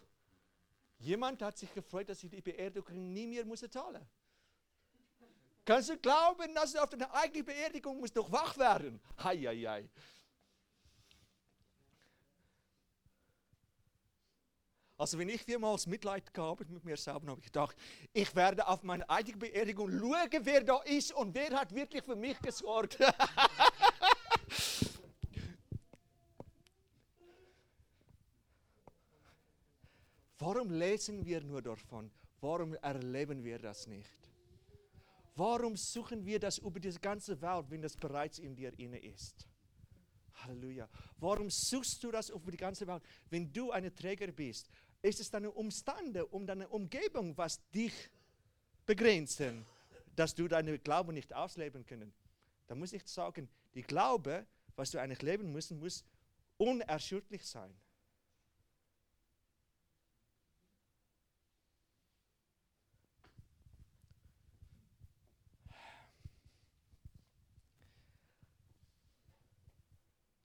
jemand 0.99 1.43
hat 1.43 1.57
sich 1.57 1.73
gefreut, 1.73 2.09
dass 2.09 2.23
ich 2.23 2.31
die 2.31 2.41
Beerdigung 2.41 3.13
nie 3.13 3.27
mehr 3.27 3.45
muss 3.45 3.61
zahlen 3.71 4.07
Kannst 5.65 5.91
du 5.91 5.99
glauben, 5.99 6.55
dass 6.55 6.73
du 6.73 6.83
auf 6.83 6.89
deine 6.89 7.13
eigene 7.13 7.45
Beerdigung 7.45 8.01
musst 8.01 8.17
doch 8.17 8.33
wach 8.33 8.57
werden? 8.57 8.99
Hei, 9.23 9.37
hei, 9.37 9.57
hei. 9.57 9.91
Also 14.97 15.17
wenn 15.17 15.29
ich 15.29 15.45
vielmals 15.45 15.87
Mitleid 15.87 16.35
gehabt 16.35 16.69
mit 16.71 16.85
mir 16.85 16.97
selber, 16.97 17.29
habe 17.29 17.41
ich 17.41 17.47
gedacht, 17.47 17.77
ich 18.13 18.35
werde 18.35 18.67
auf 18.67 18.83
meine 18.83 19.09
eigene 19.09 19.37
Beerdigung 19.37 19.91
schauen, 19.91 20.41
wer 20.41 20.65
da 20.65 20.79
ist 20.79 21.13
und 21.13 21.35
wer 21.35 21.51
hat 21.51 21.73
wirklich 21.73 22.03
für 22.03 22.17
mich 22.17 22.37
gesorgt. 22.41 22.99
Warum 30.49 30.71
lesen 30.71 31.27
wir 31.27 31.43
nur 31.43 31.61
davon? 31.61 32.11
Warum 32.41 32.73
erleben 32.77 33.45
wir 33.45 33.59
das 33.59 33.87
nicht? 33.87 34.31
Warum 35.37 35.77
suchen 35.77 36.25
wir 36.25 36.41
das 36.41 36.57
über 36.57 36.81
diese 36.81 36.99
ganze 37.01 37.39
Welt, 37.43 37.67
wenn 37.69 37.83
das 37.83 37.95
bereits 37.95 38.39
in 38.39 38.57
dir 38.57 38.73
inne 38.79 38.99
ist? 38.99 39.47
Halleluja. 40.37 40.89
Warum 41.19 41.51
suchst 41.51 42.03
du 42.03 42.11
das 42.11 42.31
über 42.31 42.51
die 42.51 42.57
ganze 42.57 42.87
Welt, 42.87 43.03
wenn 43.29 43.53
du 43.53 43.73
ein 43.73 43.95
Träger 43.95 44.29
bist? 44.29 44.71
Ist 45.03 45.21
es 45.21 45.31
deine 45.31 45.51
Umstände, 45.51 46.25
um 46.25 46.47
deine 46.47 46.67
Umgebung, 46.69 47.37
was 47.37 47.61
dich 47.69 47.93
begrenzen, 48.87 49.67
dass 50.17 50.35
du 50.35 50.49
deine 50.49 50.79
Glaube 50.79 51.13
nicht 51.13 51.31
ausleben 51.35 51.85
können? 51.85 52.11
Da 52.67 52.75
muss 52.75 52.95
ich 52.95 53.07
sagen, 53.07 53.51
die 53.75 53.83
Glaube, 53.83 54.47
was 54.77 54.93
du 54.93 54.99
eigentlich 54.99 55.21
leben 55.21 55.53
musst, 55.53 55.73
muss 55.73 56.07
unerschütterlich 56.57 57.45
sein. 57.45 57.79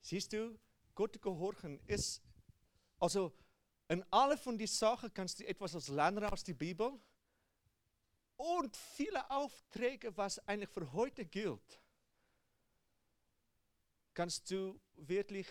Siehst 0.04 0.34
du, 0.34 0.58
Gott 0.94 1.20
gehorchen 1.22 1.80
ist, 1.86 2.22
also 2.98 3.32
in 3.88 4.04
alle 4.10 4.36
von 4.36 4.58
diesen 4.58 4.76
Sachen 4.76 5.12
kannst 5.14 5.40
du 5.40 5.46
etwas 5.46 5.74
als 5.74 5.88
lernen 5.88 6.24
aus 6.24 6.44
der 6.44 6.52
Bibel 6.52 7.00
und 8.36 8.76
viele 8.76 9.30
Aufträge, 9.30 10.14
was 10.14 10.38
eigentlich 10.46 10.68
für 10.68 10.92
heute 10.92 11.24
gilt, 11.24 11.80
kannst 14.12 14.50
du 14.50 14.78
wirklich, 14.96 15.46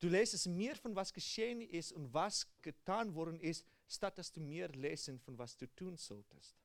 du 0.00 0.08
lesest 0.08 0.46
mehr 0.48 0.76
von 0.76 0.94
was 0.94 1.10
geschehen 1.10 1.62
ist 1.62 1.92
und 1.92 2.12
was 2.12 2.46
getan 2.60 3.14
worden 3.14 3.40
ist, 3.40 3.66
statt 3.88 4.18
dass 4.18 4.30
du 4.30 4.40
mehr 4.40 4.68
lesen 4.68 5.18
von 5.18 5.38
was 5.38 5.56
du 5.56 5.66
tun 5.74 5.96
solltest. 5.96 6.61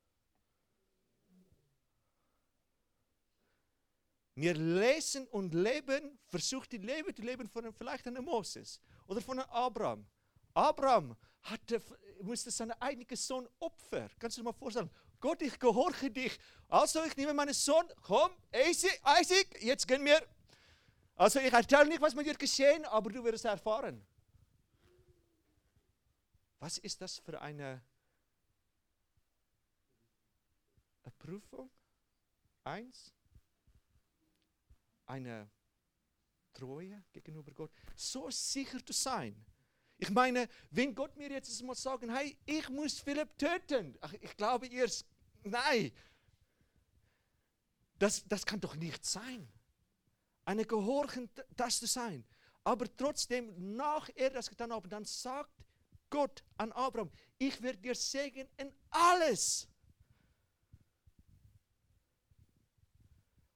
Wir 4.37 4.53
lesen 4.53 5.25
und 5.29 5.55
leben, 5.55 6.19
versucht 6.27 6.71
die 6.71 6.77
Leben 6.77 7.15
zu 7.15 7.23
leben 7.23 7.49
von 7.49 7.73
vielleicht 7.73 8.05
einem 8.05 8.23
Moses 8.23 8.79
oder 9.07 9.19
von 9.19 9.39
einem 9.39 9.49
Abraham. 9.49 10.05
Abraham 10.53 11.17
hatte, 11.41 11.81
musste 12.21 12.51
seinen 12.51 12.73
eigenen 12.73 13.17
Sohn 13.17 13.49
opfern. 13.57 14.11
Kannst 14.19 14.37
du 14.37 14.41
dir 14.41 14.45
mal 14.45 14.53
vorstellen? 14.53 14.91
Gott, 15.19 15.41
ich 15.41 15.57
gehorche 15.57 16.11
dich. 16.11 16.37
Also, 16.67 17.03
ich 17.05 17.17
nehme 17.17 17.33
meinen 17.33 17.55
Sohn, 17.55 17.83
komm, 18.03 18.29
Isaac, 18.53 19.59
jetzt 19.59 19.87
gehen 19.87 20.05
wir. 20.05 20.21
Also, 21.15 21.39
ich 21.39 21.51
erzähle 21.51 21.87
nicht, 21.87 22.01
was 22.01 22.13
mit 22.13 22.27
dir 22.27 22.35
geschehen, 22.35 22.85
aber 22.85 23.09
du 23.09 23.23
wirst 23.23 23.45
erfahren. 23.45 24.05
Was 26.59 26.77
ist 26.77 27.01
das 27.01 27.17
für 27.17 27.41
eine, 27.41 27.81
eine 31.03 31.13
Prüfung? 31.17 31.71
Eins 32.63 33.16
eine 35.07 35.49
Treue 36.53 37.03
gegenüber 37.11 37.51
Gott, 37.53 37.71
so 37.95 38.29
sicher 38.29 38.85
zu 38.85 38.93
sein. 38.93 39.45
Ich 39.97 40.09
meine, 40.11 40.47
wenn 40.69 40.93
Gott 40.93 41.15
mir 41.15 41.29
jetzt 41.29 41.61
mal 41.63 41.75
sagen, 41.75 42.13
hey, 42.13 42.37
ich 42.45 42.69
muss 42.69 42.99
Philipp 42.99 43.37
töten, 43.37 43.97
Ach, 44.01 44.13
ich 44.13 44.35
glaube 44.37 44.67
ihr, 44.67 44.89
nein, 45.43 45.91
das, 47.97 48.23
das 48.27 48.45
kann 48.45 48.59
doch 48.59 48.75
nicht 48.75 49.03
sein. 49.05 49.51
Eine 50.45 50.65
Gehorchen, 50.65 51.29
das 51.55 51.79
zu 51.79 51.87
sein. 51.87 52.23
Aber 52.63 52.85
trotzdem, 52.95 53.75
nach 53.75 54.09
er 54.15 54.29
das 54.29 54.49
getan 54.49 54.71
hat, 54.71 54.91
dann 54.91 55.05
sagt 55.05 55.51
Gott 56.09 56.43
an 56.57 56.71
Abraham, 56.71 57.11
ich 57.37 57.61
werde 57.61 57.79
dir 57.79 57.95
segnen 57.95 58.47
in 58.57 58.71
alles. 58.89 59.67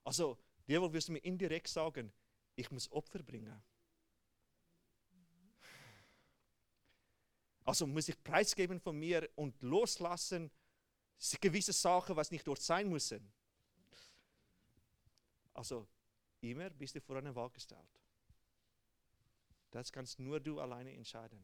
Also, 0.03 0.37
Jawohl, 0.71 0.93
wirst 0.93 1.09
du 1.09 1.11
mir 1.11 1.19
indirekt 1.19 1.67
sagen, 1.67 2.13
ich 2.55 2.71
muss 2.71 2.89
Opfer 2.93 3.21
bringen. 3.21 3.61
Also 7.65 7.85
muss 7.85 8.07
ich 8.07 8.23
preisgeben 8.23 8.79
von 8.79 8.97
mir 8.97 9.29
und 9.35 9.61
loslassen 9.61 10.49
gewisse 11.41 11.73
Sachen, 11.73 12.15
was 12.15 12.31
nicht 12.31 12.47
dort 12.47 12.61
sein 12.61 12.89
müssen. 12.89 13.33
Also 15.53 15.89
immer 16.39 16.69
bist 16.69 16.95
du 16.95 17.01
vor 17.01 17.17
eine 17.17 17.35
Wahl 17.35 17.49
gestellt. 17.49 17.99
Das 19.71 19.91
kannst 19.91 20.19
nur 20.19 20.39
du 20.39 20.61
alleine 20.61 20.93
entscheiden. 20.93 21.43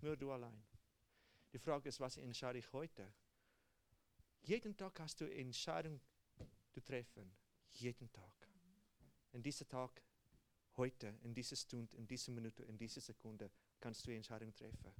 Nur 0.00 0.16
du 0.16 0.30
allein. 0.30 0.64
Die 1.52 1.58
Frage 1.58 1.88
ist, 1.88 1.98
was 1.98 2.16
entscheide 2.16 2.60
ich 2.60 2.72
heute? 2.72 3.12
Jeden 4.46 4.76
Tag 4.76 5.00
hast 5.00 5.20
du 5.20 5.24
Entscheidungen 5.24 6.00
zu 6.70 6.80
treffen. 6.80 7.32
Jeden 7.70 8.12
Tag. 8.12 8.48
In 9.32 9.42
diesem 9.42 9.68
Tag, 9.68 10.00
heute, 10.76 11.12
in 11.24 11.34
dieser 11.34 11.56
Stunde, 11.56 11.96
in 11.96 12.06
dieser 12.06 12.30
Minute, 12.30 12.62
in 12.62 12.78
dieser 12.78 13.00
Sekunde 13.00 13.50
kannst 13.80 14.06
du 14.06 14.12
Entscheidungen 14.12 14.54
treffen. 14.54 14.92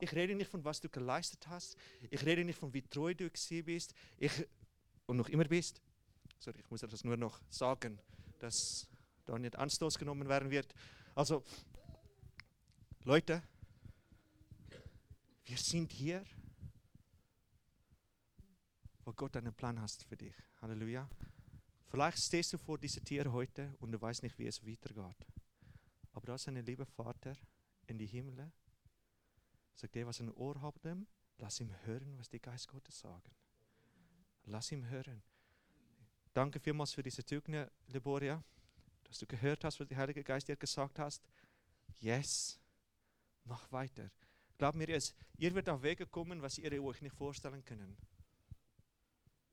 Ich 0.00 0.10
rede 0.14 0.34
nicht 0.34 0.50
von 0.50 0.64
was 0.64 0.80
du 0.80 0.88
geleistet 0.88 1.46
hast. 1.46 1.76
Ich 2.08 2.24
rede 2.24 2.42
nicht 2.42 2.58
von 2.58 2.72
wie 2.72 2.80
treu 2.80 3.14
du 3.14 3.28
bist. 3.64 3.94
Ich, 4.16 4.32
und 5.06 5.18
noch 5.18 5.28
immer 5.28 5.44
bist. 5.44 5.82
Sorry, 6.38 6.60
ich 6.60 6.70
muss 6.70 6.80
das 6.80 7.04
nur 7.04 7.18
noch 7.18 7.42
sagen, 7.50 8.00
dass 8.38 8.88
da 9.26 9.38
nicht 9.38 9.56
Anstoß 9.56 9.98
genommen 9.98 10.26
werden 10.26 10.50
wird. 10.50 10.74
Also, 11.14 11.44
Leute, 13.04 13.42
wir 15.44 15.58
sind 15.58 15.92
hier 15.92 16.24
wo 19.04 19.12
Gott 19.12 19.36
einen 19.36 19.52
Plan 19.52 19.80
hast 19.80 20.04
für 20.04 20.16
dich. 20.16 20.34
Halleluja. 20.60 21.08
Vielleicht 21.86 22.18
stehst 22.18 22.52
du 22.52 22.58
vor 22.58 22.78
diesem 22.78 23.04
Tier 23.04 23.30
heute 23.32 23.74
und 23.78 23.92
du 23.92 24.00
weißt 24.00 24.22
nicht, 24.22 24.38
wie 24.38 24.46
es 24.46 24.66
weitergeht. 24.66 25.26
Aber 26.12 26.26
da 26.26 26.34
ist 26.34 26.48
ein 26.48 26.56
lieber 26.56 26.86
Vater 26.86 27.34
in 27.86 27.98
die 27.98 28.06
Himmel. 28.06 28.50
Sagt 29.74 29.96
er, 29.96 30.06
was 30.06 30.20
ein 30.20 30.32
Ohr 30.32 30.60
hat, 30.62 30.80
lass 31.38 31.60
ihm 31.60 31.70
hören, 31.84 32.18
was 32.18 32.28
die 32.28 32.40
Geist 32.40 32.68
Gottes 32.68 32.98
sagen. 32.98 33.30
Lass 34.44 34.72
ihm 34.72 34.88
hören. 34.88 35.22
Danke 36.32 36.58
vielmals 36.58 36.92
für 36.92 37.02
diese 37.02 37.24
Zeugnis, 37.24 37.68
Liboria, 37.88 38.42
dass 39.04 39.18
du 39.18 39.26
gehört 39.26 39.64
hast, 39.64 39.78
was 39.78 39.86
der 39.86 39.98
Heilige 39.98 40.24
Geist 40.24 40.48
dir 40.48 40.56
gesagt 40.56 40.98
hat. 40.98 41.20
Yes, 42.00 42.58
mach 43.44 43.70
weiter. 43.70 44.10
Glaub 44.58 44.74
mir, 44.74 44.88
ihr 44.88 45.54
werdet 45.54 45.68
auf 45.68 45.82
Wege 45.82 46.06
kommen, 46.06 46.42
was 46.42 46.58
ihr 46.58 46.82
euch 46.82 47.02
nicht 47.02 47.14
vorstellen 47.14 47.64
könnt. 47.64 47.98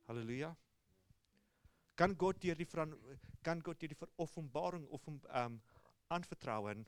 Halleluja. 0.08 0.56
Kann 1.96 2.18
Gott 2.18 2.42
dir 2.42 2.56
die, 2.56 2.66
kann 3.44 3.62
Gott 3.62 3.82
dir 3.82 3.90
die 3.90 3.98
Offenbarung 4.18 4.88
offen, 4.90 5.22
ähm, 5.32 5.62
anvertrauen? 6.10 6.86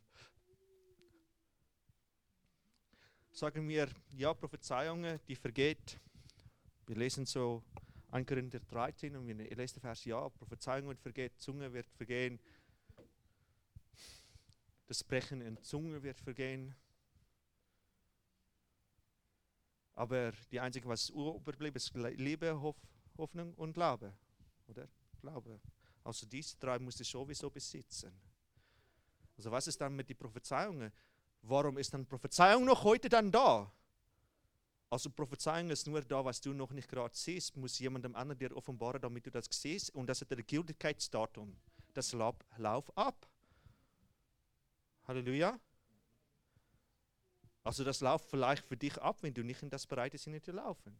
Sagen 3.31 3.67
wir, 3.67 3.89
ja, 4.11 4.33
Prophezeiungen, 4.33 5.19
die 5.27 5.35
vergeht. 5.35 5.99
Wir 6.85 6.95
lesen 6.95 7.25
so 7.25 7.63
1 8.11 8.27
Korinther 8.27 8.59
13 8.59 9.15
und 9.15 9.25
wir 9.25 9.35
lesen 9.55 9.81
Vers, 9.81 10.05
ja, 10.05 10.29
Prophezeiungen 10.29 10.97
vergeht, 10.97 11.39
Zunge 11.39 11.73
wird 11.73 11.89
vergehen. 11.89 12.39
Das 14.85 14.99
Sprechen 14.99 15.41
in 15.41 15.61
Zunge 15.63 16.03
wird 16.03 16.19
vergehen. 16.19 16.75
Aber 19.95 20.31
die 20.51 20.59
einzige, 20.59 20.87
was 20.87 21.09
überbleibt, 21.09 21.75
ist 21.75 21.93
Liebe, 21.93 22.59
Hoffnung. 22.59 22.92
Hoffnung 23.17 23.53
und 23.55 23.73
Glaube. 23.73 24.13
Oder? 24.67 24.87
Glaube. 25.19 25.59
Also 26.03 26.25
diese 26.25 26.57
drei 26.57 26.79
musst 26.79 26.99
du 26.99 27.03
sowieso 27.03 27.49
besitzen. 27.49 28.11
Also 29.37 29.51
was 29.51 29.67
ist 29.67 29.79
dann 29.79 29.95
mit 29.95 30.09
den 30.09 30.17
Prophezeiungen? 30.17 30.91
Warum 31.41 31.77
ist 31.77 31.93
dann 31.93 32.05
Prophezeiung 32.05 32.65
noch 32.65 32.83
heute 32.83 33.09
dann 33.09 33.31
da? 33.31 33.71
Also 34.89 35.09
Prophezeiung 35.09 35.69
ist 35.71 35.87
nur 35.87 36.01
da, 36.01 36.23
was 36.23 36.39
du 36.39 36.53
noch 36.53 36.71
nicht 36.71 36.87
gerade 36.87 37.15
siehst, 37.15 37.57
muss 37.57 37.79
jemandem 37.79 38.15
anderen 38.15 38.37
dir 38.37 38.55
offenbaren, 38.55 39.01
damit 39.01 39.25
du 39.25 39.31
das 39.31 39.47
siehst. 39.49 39.89
Und 39.89 40.07
das 40.07 40.21
ist 40.21 40.29
der 40.29 40.43
Gültigkeitsdatum. 40.43 41.57
Das 41.93 42.13
Lauf 42.13 42.97
ab. 42.97 43.27
Halleluja. 45.07 45.59
Also 47.63 47.83
das 47.83 48.01
läuft 48.01 48.25
vielleicht 48.25 48.65
für 48.65 48.77
dich 48.77 49.01
ab, 49.01 49.17
wenn 49.21 49.33
du 49.33 49.43
nicht 49.43 49.63
in 49.63 49.69
das 49.69 49.87
bereit 49.87 50.11
bist, 50.11 50.25
zu 50.43 50.51
laufen. 50.51 50.99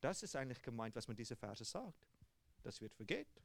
Das 0.00 0.22
ist 0.22 0.36
eigentlich 0.36 0.62
gemeint, 0.62 0.94
was 0.94 1.08
man 1.08 1.16
diese 1.16 1.36
Verse 1.36 1.64
sagt. 1.64 2.06
Das 2.62 2.80
wird 2.80 2.94
vergeht. 2.94 3.42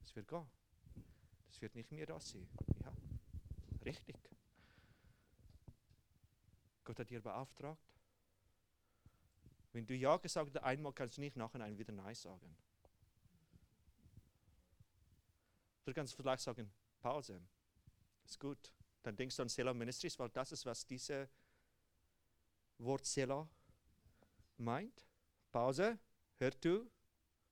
Das 0.00 0.14
wird 0.14 0.28
gehen. 0.28 0.48
Das 1.48 1.60
wird 1.60 1.74
nicht 1.74 1.90
mehr 1.90 2.06
das 2.06 2.30
sein. 2.30 2.48
Ja, 2.82 2.92
richtig. 3.84 4.16
Gott 6.84 6.98
hat 7.00 7.10
dir 7.10 7.20
beauftragt. 7.20 7.82
Wenn 9.72 9.86
du 9.86 9.94
Ja 9.94 10.16
gesagt 10.16 10.54
hast, 10.54 10.62
einmal 10.62 10.92
kannst 10.92 11.18
du 11.18 11.20
nicht 11.20 11.36
nachher 11.36 11.78
wieder 11.78 11.92
Nein 11.92 12.14
sagen. 12.14 12.56
Du 15.84 15.92
kannst 15.92 16.14
vielleicht 16.14 16.42
sagen, 16.42 16.70
Pause. 17.00 17.40
Ist 18.24 18.38
gut. 18.38 18.72
Dann 19.02 19.16
denkst 19.16 19.36
du 19.36 19.42
an 19.42 19.48
Selah 19.48 19.74
Ministries, 19.74 20.18
weil 20.18 20.28
das 20.30 20.52
ist, 20.52 20.66
was 20.66 20.86
dieses 20.86 21.28
Wort 22.78 23.04
Selah 23.04 23.48
meint. 24.58 25.07
Pause, 25.50 25.98
hör 26.38 26.50
du. 26.50 26.90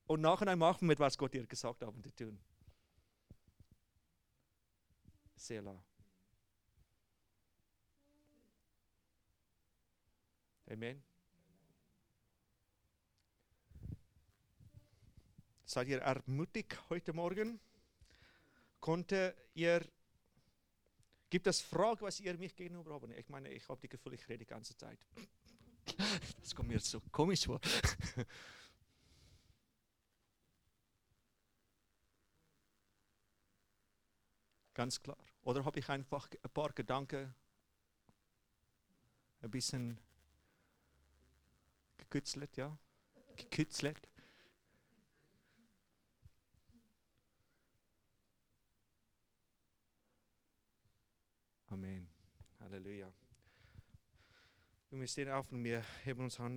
Und 0.06 0.20
nachher 0.20 0.54
machen 0.56 0.86
mit, 0.86 1.00
was 1.00 1.18
Gott 1.18 1.34
dir 1.34 1.46
gesagt 1.46 1.82
hat, 1.82 1.94
zu 2.02 2.14
tun. 2.14 2.38
Selah. 5.34 5.82
Amen. 10.68 11.02
Seid 15.64 15.88
ihr 15.88 15.98
ermutigt 15.98 16.78
heute 16.88 17.12
Morgen? 17.12 17.60
Konnte 18.80 19.36
ihr, 19.54 19.84
gibt 21.28 21.46
es 21.46 21.60
Fragen, 21.60 22.00
was 22.00 22.20
ihr 22.20 22.36
mich 22.38 22.54
gegenüber 22.54 22.94
habt? 22.94 23.10
Ich 23.10 23.28
meine, 23.28 23.50
ich 23.50 23.68
habe 23.68 23.80
die 23.80 23.88
Gefühl, 23.88 24.14
ich 24.14 24.28
rede 24.28 24.38
die 24.38 24.46
ganze 24.46 24.76
Zeit. 24.76 24.98
Das 26.40 26.54
kommt 26.54 26.68
mir 26.68 26.78
so 26.78 27.00
komisch 27.10 27.46
vor. 27.46 27.60
Ganz 34.74 35.00
klar. 35.00 35.16
Oder 35.42 35.64
habe 35.64 35.78
ich 35.78 35.88
einfach 35.88 36.28
ein 36.42 36.50
paar 36.50 36.70
Gedanken 36.72 37.34
ein 39.40 39.50
bisschen 39.50 39.98
gekützelt, 41.96 42.56
ja? 42.56 42.76
Gekützelt. 43.36 44.08
Amen. 51.68 52.08
Halleluja. 52.60 53.12
Wir 54.90 55.08
stehen 55.08 55.28
auf 55.30 55.50
und 55.50 55.64
wir 55.64 55.82
heben 56.04 56.22
uns 56.22 56.38
an. 56.38 56.54